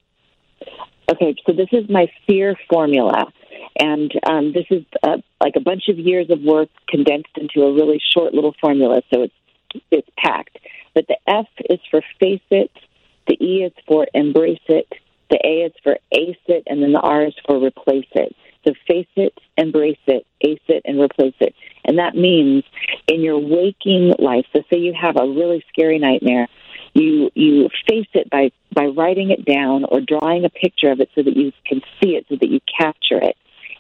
Okay, 1.12 1.36
so 1.46 1.54
this 1.54 1.70
is 1.72 1.90
my 1.90 2.08
fear 2.28 2.56
formula. 2.70 3.32
And 3.80 4.12
um, 4.30 4.52
this 4.54 4.66
is 4.70 4.84
uh, 5.04 5.18
like 5.40 5.54
a 5.56 5.62
bunch 5.62 5.84
of 5.88 5.98
years 5.98 6.30
of 6.30 6.42
work 6.42 6.70
condensed 6.88 7.38
into 7.38 7.62
a 7.62 7.74
really 7.74 8.02
short 8.14 8.34
little 8.34 8.54
formula, 8.60 9.02
so 9.14 9.24
it's 9.24 9.34
it's 9.92 10.10
packed. 10.18 10.58
But 10.94 11.06
the 11.08 11.18
F 11.28 11.48
is 11.70 11.80
for 11.90 12.02
face 12.20 12.42
it, 12.50 12.72
the 13.28 13.38
E 13.42 13.64
is 13.64 13.74
for 13.88 14.08
embrace 14.14 14.60
it, 14.68 14.88
the 15.30 15.40
A 15.46 15.66
is 15.68 15.74
for 15.84 15.98
ace 16.12 16.38
it, 16.48 16.64
and 16.68 16.82
then 16.82 16.92
the 16.92 17.00
R 17.00 17.26
is 17.26 17.36
for 17.46 17.64
replace 17.64 18.08
it. 18.14 18.36
So 18.66 18.74
face 18.88 19.08
it, 19.16 19.34
embrace 19.58 19.98
it, 20.08 20.26
ace 20.42 20.60
it, 20.68 20.82
and 20.86 21.00
replace 21.00 21.36
it. 21.40 21.56
And 21.86 21.98
that 21.98 22.16
means 22.16 22.64
in 23.08 23.22
your 23.22 23.40
waking 23.40 24.14
life, 24.20 24.46
so 24.54 24.62
say 24.70 24.78
you 24.78 24.94
have 25.00 25.16
a 25.18 25.28
really 25.28 25.64
scary 25.70 25.98
nightmare, 25.98 26.48
you 26.94 27.30
you 27.36 27.70
face 27.88 28.08
it 28.14 28.30
by 28.30 28.52
by 28.74 28.86
writing 28.86 29.32
it 29.32 29.46
down 29.46 29.86
or 29.86 30.02
drawing 30.02 30.46
a 30.46 30.50
picture 30.50 30.92
of 30.92 31.00
it 31.00 31.10
so 31.16 31.24
that 31.24 31.38
you 31.38 31.52
can 31.66 31.82
see 32.02 32.16
it, 32.16 32.26
so 32.30 32.36
that 32.36 32.50
you 32.50 32.60
capture 32.80 33.22
it. 33.22 33.38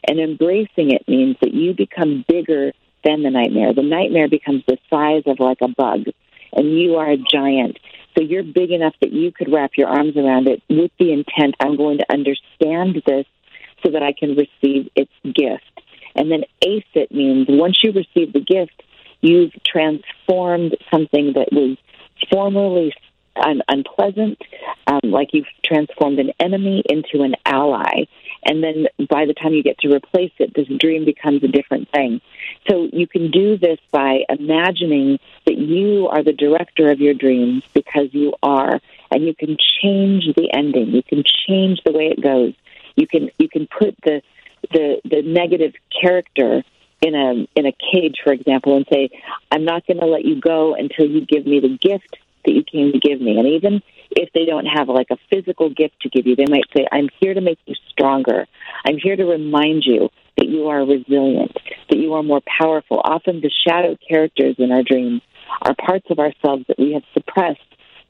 And 0.08 0.20
embracing 0.20 0.92
it 0.92 1.08
means 1.08 1.36
that 1.42 1.54
you 1.54 1.74
become 1.74 2.24
bigger 2.28 2.72
than 3.04 3.24
the 3.24 3.30
nightmare. 3.30 3.74
The 3.74 3.84
nightmare 3.84 4.30
becomes 4.30 4.64
the 4.68 4.78
size 4.90 5.24
of 5.26 5.40
like 5.40 5.60
a 5.62 5.68
bug, 5.68 6.06
and 6.54 6.80
you 6.80 6.96
are 6.96 7.12
a 7.12 7.18
giant. 7.18 7.80
So 8.18 8.24
you're 8.24 8.44
big 8.44 8.72
enough 8.72 8.96
that 9.02 9.14
you 9.14 9.32
could 9.32 9.52
wrap 9.52 9.72
your 9.78 9.88
arms 9.88 10.18
around 10.18 10.48
it 10.48 10.62
with 10.70 10.92
the 11.00 11.14
intent 11.14 11.56
I'm 11.60 11.78
going 11.78 12.00
to 12.00 12.12
understand 12.12 13.02
this 13.06 13.26
so 13.84 13.92
that 13.92 14.04
I 14.04 14.14
can 14.14 14.36
receive 14.36 14.90
its 14.96 15.12
gift. 15.24 15.64
And 16.16 16.32
then 16.32 16.44
ace 16.62 16.84
it 16.94 17.12
means 17.12 17.48
once 17.50 17.84
you 17.84 17.92
receive 17.92 18.34
the 18.34 18.42
gift, 18.42 18.84
you've 19.22 19.52
transformed 19.64 20.76
something 20.92 21.34
that 21.34 21.52
was 21.52 21.78
formerly 22.32 22.94
un- 23.36 23.62
unpleasant, 23.68 24.42
um, 24.88 25.00
like 25.04 25.30
you've 25.34 25.48
transformed 25.64 26.20
an 26.20 26.32
enemy 26.40 26.84
into 26.90 27.24
an 27.24 27.36
ally. 27.46 28.06
And 28.44 28.64
then 28.64 28.88
by 29.10 29.26
the 29.26 29.34
time 29.34 29.54
you 29.54 29.64
get 29.64 29.80
to 29.80 29.94
replace 29.94 30.32
it, 30.40 30.54
this 30.54 30.68
dream 30.68 31.06
becomes 31.06 31.44
a 31.44 31.48
different 31.48 31.90
thing. 31.92 32.22
So 32.70 32.90
you 32.92 33.06
can 33.08 33.32
do 33.32 33.58
this 33.58 33.80
by 33.92 34.24
imagining 34.30 35.20
that 35.46 35.58
you 35.58 36.08
are 36.08 36.24
the 36.24 36.34
director 36.34 36.90
of 36.90 37.02
your 37.02 37.14
dreams 37.14 37.64
because 37.74 38.14
you 38.14 38.34
are, 38.42 38.80
and 39.12 39.26
you 39.26 39.36
can 39.36 39.58
change 39.82 40.26
the 40.36 40.50
ending. 40.54 40.88
You 40.88 41.04
can 41.04 41.24
change 41.48 41.82
the 41.84 41.92
way 41.92 42.08
it 42.08 42.22
goes. 42.22 42.54
You 43.00 43.08
can 43.08 43.32
you 43.38 43.50
can 43.50 43.68
put 43.68 43.96
the 44.04 44.22
the 44.72 45.02
the 45.06 45.22
negative 45.22 45.74
character 46.02 46.64
in 47.02 47.16
a 47.16 47.48
in 47.56 47.66
a 47.66 47.72
cage, 47.72 48.18
for 48.24 48.34
example, 48.34 48.76
and 48.76 48.86
say, 48.92 49.10
"I'm 49.52 49.66
not 49.66 49.88
going 49.88 50.00
to 50.00 50.06
let 50.06 50.26
you 50.26 50.40
go 50.40 50.76
until 50.76 51.08
you 51.08 51.26
give 51.26 51.46
me 51.46 51.60
the 51.60 51.78
gift 51.78 52.18
that 52.46 52.54
you 52.54 52.64
came 52.64 52.92
to 52.92 53.00
give 53.00 53.22
me." 53.22 53.38
And 53.38 53.48
even 53.48 53.82
if 54.12 54.30
they 54.34 54.46
don't 54.46 54.66
have 54.66 54.90
like 54.90 55.12
a 55.12 55.18
physical 55.30 55.70
gift 55.70 56.02
to 56.02 56.10
give 56.10 56.28
you, 56.28 56.36
they 56.36 56.48
might 56.50 56.66
say, 56.76 56.88
"I'm 56.92 57.10
here 57.22 57.34
to 57.34 57.42
make 57.42 57.60
you 57.66 57.76
stronger. 57.90 58.48
I'm 58.86 58.98
here 58.98 59.16
to 59.16 59.26
remind 59.26 59.84
you 59.86 60.10
that 60.38 60.48
you 60.48 60.68
are 60.68 60.84
resilient, 60.84 61.56
that 61.90 61.98
you 61.98 62.14
are 62.16 62.24
more 62.24 62.42
powerful." 62.42 63.02
Often, 63.04 63.42
the 63.42 63.52
shadow 63.66 63.98
characters 64.08 64.56
in 64.58 64.72
our 64.72 64.84
dreams 64.84 65.22
are 65.62 65.74
parts 65.76 66.08
of 66.10 66.20
ourselves 66.20 66.66
that 66.68 66.78
we 66.78 66.94
have 66.94 67.04
suppressed 67.14 67.62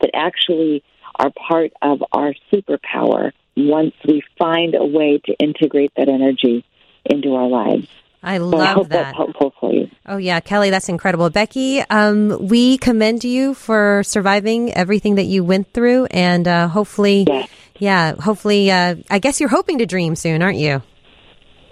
that 0.02 0.12
actually 0.14 0.84
are 1.20 1.32
part 1.48 1.72
of 1.82 2.02
our 2.14 2.34
superpower 2.52 3.32
once 3.58 3.94
we 4.08 4.24
find 4.38 4.74
a 4.74 4.86
way 4.86 5.20
to 5.26 5.34
integrate 5.40 5.92
that 5.98 6.08
energy 6.10 6.64
into 7.06 7.36
our 7.36 7.48
lives. 7.48 7.88
I 8.24 8.38
So 8.38 8.46
love 8.48 8.62
I 8.62 8.66
hope 8.74 8.90
that. 8.90 9.04
that's 9.04 9.18
helpful 9.18 9.54
for 9.60 9.72
you. 9.74 9.90
Oh 10.06 10.18
yeah, 10.18 10.40
Kelly, 10.40 10.70
that's 10.70 10.90
incredible. 10.90 11.30
Becky, 11.30 11.82
um, 11.90 12.48
we 12.48 12.78
commend 12.78 13.24
you 13.24 13.54
for 13.54 14.02
surviving 14.04 14.74
everything 14.74 15.16
that 15.16 15.24
you 15.26 15.44
went 15.44 15.72
through, 15.74 16.06
and 16.06 16.48
uh, 16.48 16.68
hopefully, 16.68 17.26
Yes. 17.30 17.50
yeah, 17.78 18.16
hopefully, 18.16 18.72
uh, 18.72 18.96
I 19.10 19.20
guess 19.20 19.40
you're 19.40 19.50
hoping 19.50 19.78
to 19.80 19.86
dream 19.86 20.16
soon, 20.16 20.42
aren't 20.42 20.58
you? 20.58 20.82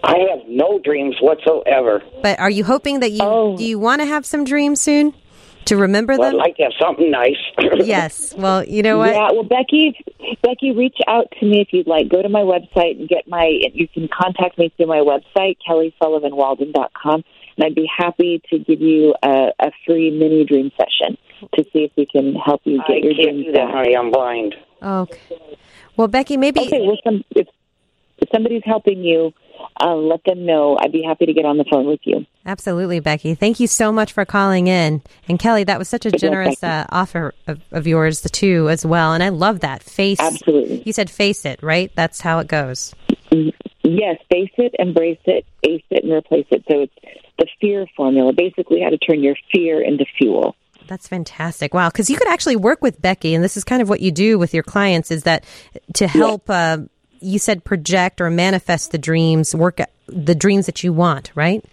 I 0.04 0.16
have 0.30 0.48
no 0.48 0.80
dreams 0.80 1.16
whatsoever. 1.22 2.02
But 2.22 2.40
are 2.40 2.50
you 2.50 2.64
hoping 2.64 3.00
that 3.02 3.12
you 3.12 3.20
Oh. 3.24 3.58
do 3.58 3.66
you 3.66 3.80
want 3.80 4.02
to 4.02 4.06
have 4.08 4.26
some 4.26 4.46
dreams 4.46 4.80
soon 4.82 5.14
to 5.68 5.78
remember 5.78 6.18
Well, 6.18 6.30
I'd 6.30 6.36
like 6.36 6.58
to 6.58 6.64
have 6.64 6.74
something 6.82 7.12
nice. 7.12 7.38
yes. 7.84 8.34
Well, 8.38 8.64
you 8.64 8.82
know 8.84 8.98
what? 8.98 9.14
Yeah, 9.14 9.32
well, 9.32 9.44
Becky, 9.44 9.98
Becky, 10.42 10.72
reach 10.72 10.98
out 11.08 11.32
to 11.40 11.46
me 11.46 11.62
if 11.62 11.70
you'd 11.72 11.88
like. 11.88 12.10
Go 12.10 12.22
to 12.22 12.30
my 12.30 12.42
website 12.42 13.00
and 13.00 13.08
get 13.08 13.28
my. 13.28 13.52
You 13.74 13.88
can 13.88 14.08
contact 14.08 14.58
me 14.58 14.72
through 14.76 14.88
my 14.88 15.00
website, 15.00 15.58
kellysullivanwalden.com, 15.68 17.24
and 17.58 17.66
I'd 17.66 17.76
be 17.76 17.90
happy 17.96 18.42
to 18.50 18.60
give 18.60 18.82
you 18.82 19.14
a, 19.24 19.50
a 19.60 19.72
free 19.86 20.12
mini 20.12 20.46
dream 20.46 20.72
session 20.78 21.18
to 21.56 21.64
see 21.72 21.84
if 21.84 21.92
we 21.96 22.06
can 22.06 22.34
help 22.36 22.62
you 22.64 22.82
I 22.82 22.88
get 22.88 23.04
your 23.04 23.14
can't 23.14 23.36
dreams 23.36 23.46
do 23.46 23.52
that, 23.54 23.70
honey. 23.70 23.96
I'm 23.96 24.12
blind. 24.12 24.56
Okay. 24.82 25.58
Well, 25.96 26.08
Becky, 26.08 26.38
maybe 26.38 26.62
Okay, 26.62 26.82
well, 26.82 26.98
some, 27.04 27.24
if, 27.32 27.48
if 28.20 28.30
somebody's 28.32 28.62
helping 28.66 29.04
you, 29.04 29.34
uh, 29.82 29.96
let 29.96 30.24
them 30.26 30.46
know. 30.46 30.78
I'd 30.80 30.92
be 30.92 31.04
happy 31.04 31.26
to 31.26 31.34
get 31.34 31.46
on 31.46 31.58
the 31.58 31.66
phone 31.70 31.86
with 31.86 32.00
you. 32.04 32.26
Absolutely, 32.46 33.00
Becky. 33.00 33.36
Thank 33.36 33.60
you 33.60 33.68
so 33.68 33.92
much 33.92 34.14
for 34.14 34.26
calling 34.26 34.68
in. 34.68 35.02
And 35.28 35.38
Kelly, 35.38 35.64
that 35.66 35.78
was 35.78 35.90
such 35.90 36.06
a 36.06 36.12
Good 36.12 36.20
generous 36.20 36.64
uh, 36.64 36.86
offer 36.90 37.34
of, 37.48 37.62
of 37.72 37.88
yours 37.88 38.22
too, 38.22 38.70
as 38.70 38.86
well. 38.86 39.14
And 39.14 39.22
I 39.22 39.30
love 39.30 39.60
that 39.62 39.84
face. 39.84 40.20
Absolutely. 40.20 40.84
You 40.86 40.94
said 40.94 41.10
face 41.10 41.46
it, 41.46 41.62
right? 41.62 41.92
That's 41.96 42.22
how 42.22 42.40
it 42.40 42.48
goes. 42.48 42.94
Yes, 43.84 44.18
face 44.32 44.52
it, 44.58 44.76
embrace 44.80 45.20
it, 45.26 45.46
ace 45.64 45.84
it, 45.90 46.04
and 46.04 46.14
replace 46.14 46.48
it. 46.52 46.64
So 46.70 46.82
it's 46.82 46.94
the 47.38 47.48
fear 47.62 47.86
formula, 47.96 48.34
basically 48.34 48.82
how 48.82 48.90
to 48.90 48.98
turn 48.98 49.24
your 49.24 49.36
fear 49.52 49.82
into 49.82 50.06
fuel. 50.18 50.56
That's 50.88 51.08
fantastic. 51.08 51.74
Wow. 51.74 51.90
Because 51.90 52.10
you 52.10 52.18
could 52.18 52.30
actually 52.30 52.56
work 52.56 52.82
with 52.82 53.02
Becky, 53.02 53.36
and 53.36 53.44
this 53.44 53.58
is 53.58 53.64
kind 53.64 53.82
of 53.82 53.90
what 53.90 54.00
you 54.00 54.12
do 54.12 54.40
with 54.40 54.54
your 54.54 54.64
clients 54.64 55.12
is 55.12 55.24
that 55.24 55.44
to 55.96 56.08
help, 56.08 56.50
uh, 56.50 56.80
you 57.20 57.40
said 57.40 57.64
project 57.64 58.22
or 58.22 58.30
manifest 58.30 58.92
the 58.92 58.98
dreams, 58.98 59.56
work 59.56 59.80
the 60.08 60.36
dreams 60.36 60.66
that 60.66 60.84
you 60.84 60.94
want, 60.94 61.32
right? 61.36 61.64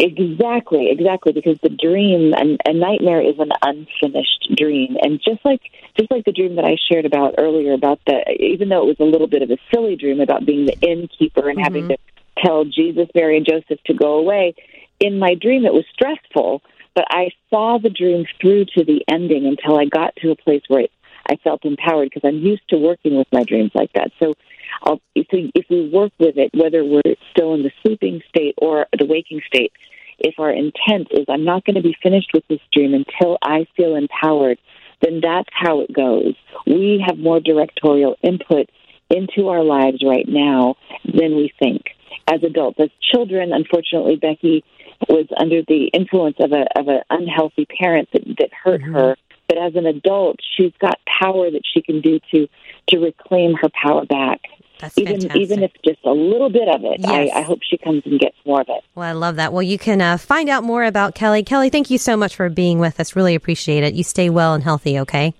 Exactly, 0.00 0.90
exactly. 0.90 1.32
Because 1.32 1.58
the 1.60 1.70
dream, 1.70 2.32
and 2.32 2.60
a 2.64 2.72
nightmare 2.72 3.20
is 3.20 3.36
an 3.40 3.50
unfinished 3.62 4.48
dream, 4.56 4.96
and 5.02 5.20
just 5.20 5.44
like 5.44 5.60
just 5.98 6.08
like 6.12 6.24
the 6.24 6.32
dream 6.32 6.54
that 6.54 6.64
I 6.64 6.76
shared 6.88 7.04
about 7.04 7.34
earlier, 7.36 7.72
about 7.72 7.98
the 8.06 8.22
even 8.38 8.68
though 8.68 8.82
it 8.82 8.86
was 8.86 9.00
a 9.00 9.10
little 9.10 9.26
bit 9.26 9.42
of 9.42 9.50
a 9.50 9.58
silly 9.74 9.96
dream 9.96 10.20
about 10.20 10.46
being 10.46 10.66
the 10.66 10.78
innkeeper 10.80 11.48
and 11.48 11.58
having 11.60 11.88
mm-hmm. 11.88 11.94
to 11.94 12.44
tell 12.44 12.64
Jesus, 12.64 13.08
Mary, 13.12 13.38
and 13.38 13.46
Joseph 13.46 13.82
to 13.86 13.94
go 13.94 14.18
away, 14.18 14.54
in 15.00 15.18
my 15.18 15.34
dream 15.34 15.66
it 15.66 15.74
was 15.74 15.84
stressful, 15.92 16.62
but 16.94 17.04
I 17.10 17.30
saw 17.50 17.78
the 17.78 17.90
dream 17.90 18.24
through 18.40 18.66
to 18.76 18.84
the 18.84 19.02
ending 19.08 19.46
until 19.46 19.80
I 19.80 19.86
got 19.86 20.14
to 20.22 20.30
a 20.30 20.36
place 20.36 20.62
where 20.68 20.82
it, 20.82 20.92
I 21.28 21.36
felt 21.42 21.64
empowered 21.64 22.10
because 22.14 22.22
I'm 22.24 22.38
used 22.38 22.68
to 22.68 22.76
working 22.78 23.16
with 23.16 23.26
my 23.32 23.42
dreams 23.42 23.72
like 23.74 23.92
that. 23.94 24.12
So. 24.20 24.34
I'll, 24.82 25.00
so 25.16 25.36
if 25.54 25.66
we 25.70 25.90
work 25.92 26.12
with 26.18 26.36
it, 26.36 26.50
whether 26.54 26.84
we're 26.84 27.16
still 27.30 27.54
in 27.54 27.62
the 27.62 27.72
sleeping 27.82 28.20
state 28.28 28.54
or 28.58 28.86
the 28.96 29.06
waking 29.06 29.40
state, 29.46 29.72
if 30.18 30.34
our 30.38 30.50
intent 30.50 31.08
is 31.10 31.26
I'm 31.28 31.44
not 31.44 31.64
going 31.64 31.76
to 31.76 31.82
be 31.82 31.96
finished 32.02 32.30
with 32.34 32.44
this 32.48 32.60
dream 32.72 32.94
until 32.94 33.38
I 33.42 33.66
feel 33.76 33.94
empowered, 33.94 34.58
then 35.00 35.20
that's 35.22 35.48
how 35.52 35.80
it 35.80 35.92
goes. 35.92 36.34
We 36.66 37.04
have 37.06 37.18
more 37.18 37.40
directorial 37.40 38.16
input 38.22 38.68
into 39.10 39.48
our 39.48 39.62
lives 39.62 40.02
right 40.04 40.26
now 40.28 40.76
than 41.04 41.36
we 41.36 41.52
think. 41.58 41.84
As 42.30 42.42
adults, 42.42 42.78
as 42.80 42.90
children, 43.00 43.52
unfortunately, 43.52 44.16
Becky 44.16 44.64
was 45.08 45.26
under 45.38 45.62
the 45.66 45.86
influence 45.94 46.36
of 46.40 46.52
a 46.52 46.66
of 46.78 46.88
an 46.88 47.02
unhealthy 47.08 47.66
parent 47.66 48.08
that, 48.12 48.24
that 48.38 48.50
hurt 48.52 48.82
mm-hmm. 48.82 48.94
her. 48.94 49.16
But 49.48 49.58
as 49.58 49.76
an 49.76 49.86
adult, 49.86 50.36
she's 50.56 50.72
got 50.78 50.98
power 51.06 51.50
that 51.50 51.62
she 51.72 51.80
can 51.80 52.00
do 52.00 52.20
to 52.32 52.48
to 52.88 52.98
reclaim 52.98 53.54
her 53.54 53.68
power 53.82 54.04
back. 54.04 54.40
That's 54.80 54.96
Even 54.98 55.20
fantastic. 55.20 55.40
even 55.42 55.62
if 55.62 55.72
just 55.84 55.98
a 56.04 56.12
little 56.12 56.50
bit 56.50 56.68
of 56.68 56.84
it, 56.84 57.00
Yes. 57.00 57.30
I, 57.34 57.38
I 57.40 57.42
hope 57.42 57.60
she 57.68 57.76
comes 57.78 58.02
and 58.06 58.18
gets 58.20 58.36
more 58.46 58.60
of 58.60 58.68
it. 58.68 58.84
Well, 58.94 59.08
I 59.08 59.12
love 59.12 59.36
that. 59.36 59.52
Well, 59.52 59.62
you 59.62 59.78
can 59.78 60.00
uh, 60.00 60.16
find 60.18 60.48
out 60.48 60.62
more 60.64 60.84
about 60.84 61.14
Kelly. 61.14 61.42
Kelly, 61.42 61.70
thank 61.70 61.90
you 61.90 61.98
so 61.98 62.16
much 62.16 62.36
for 62.36 62.48
being 62.48 62.78
with 62.78 62.98
us. 63.00 63.16
Really 63.16 63.34
appreciate 63.34 63.82
it. 63.84 63.94
You 63.94 64.04
stay 64.04 64.30
well 64.30 64.54
and 64.54 64.62
healthy, 64.62 64.98
okay? 65.00 65.34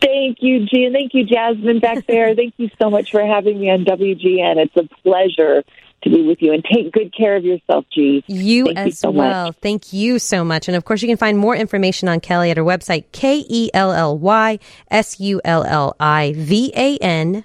Thank 0.00 0.38
you, 0.40 0.66
Ji, 0.66 0.84
and 0.84 0.94
thank 0.94 1.14
you, 1.14 1.24
Jasmine, 1.24 1.80
back 1.80 2.06
there. 2.08 2.34
thank 2.34 2.54
you 2.58 2.68
so 2.80 2.90
much 2.90 3.10
for 3.10 3.24
having 3.24 3.58
me 3.58 3.70
on 3.70 3.84
WGN. 3.84 4.56
It's 4.58 4.76
a 4.76 4.84
pleasure 5.02 5.64
to 6.02 6.10
be 6.10 6.22
with 6.26 6.42
you, 6.42 6.52
and 6.52 6.62
take 6.62 6.92
good 6.92 7.12
care 7.16 7.34
of 7.36 7.44
yourself, 7.44 7.86
Ji. 7.90 8.22
You 8.28 8.66
Thank 8.66 8.78
you 8.78 8.84
as 8.84 8.98
so 8.98 9.10
well. 9.10 9.46
much. 9.46 9.56
Thank 9.62 9.92
you 9.94 10.18
so 10.18 10.44
much. 10.44 10.68
And 10.68 10.76
of 10.76 10.84
course, 10.84 11.00
you 11.00 11.08
can 11.08 11.16
find 11.16 11.38
more 11.38 11.56
information 11.56 12.06
on 12.08 12.20
Kelly 12.20 12.50
at 12.50 12.58
her 12.58 12.62
website, 12.62 13.04
K 13.12 13.44
E 13.48 13.70
L 13.72 13.90
L 13.92 14.16
Y 14.18 14.58
S 14.90 15.18
U 15.18 15.40
L 15.44 15.64
L 15.64 15.96
I 15.98 16.34
V 16.36 16.70
A 16.76 16.98
N 16.98 17.44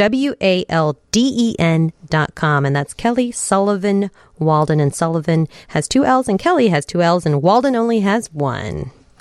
W 0.00 0.34
A 0.40 0.64
L 0.70 0.96
D 1.10 1.30
E 1.36 1.56
N 1.58 1.92
dot 2.08 2.34
com. 2.34 2.64
And 2.64 2.74
that's 2.74 2.94
Kelly 2.94 3.30
Sullivan 3.30 4.10
Walden. 4.38 4.80
And 4.80 4.94
Sullivan 4.94 5.46
has 5.68 5.86
two 5.86 6.06
L's, 6.06 6.26
and 6.26 6.38
Kelly 6.38 6.68
has 6.68 6.86
two 6.86 7.02
L's, 7.02 7.26
and 7.26 7.42
Walden 7.42 7.76
only 7.76 8.00
has 8.00 8.32
one. 8.32 8.92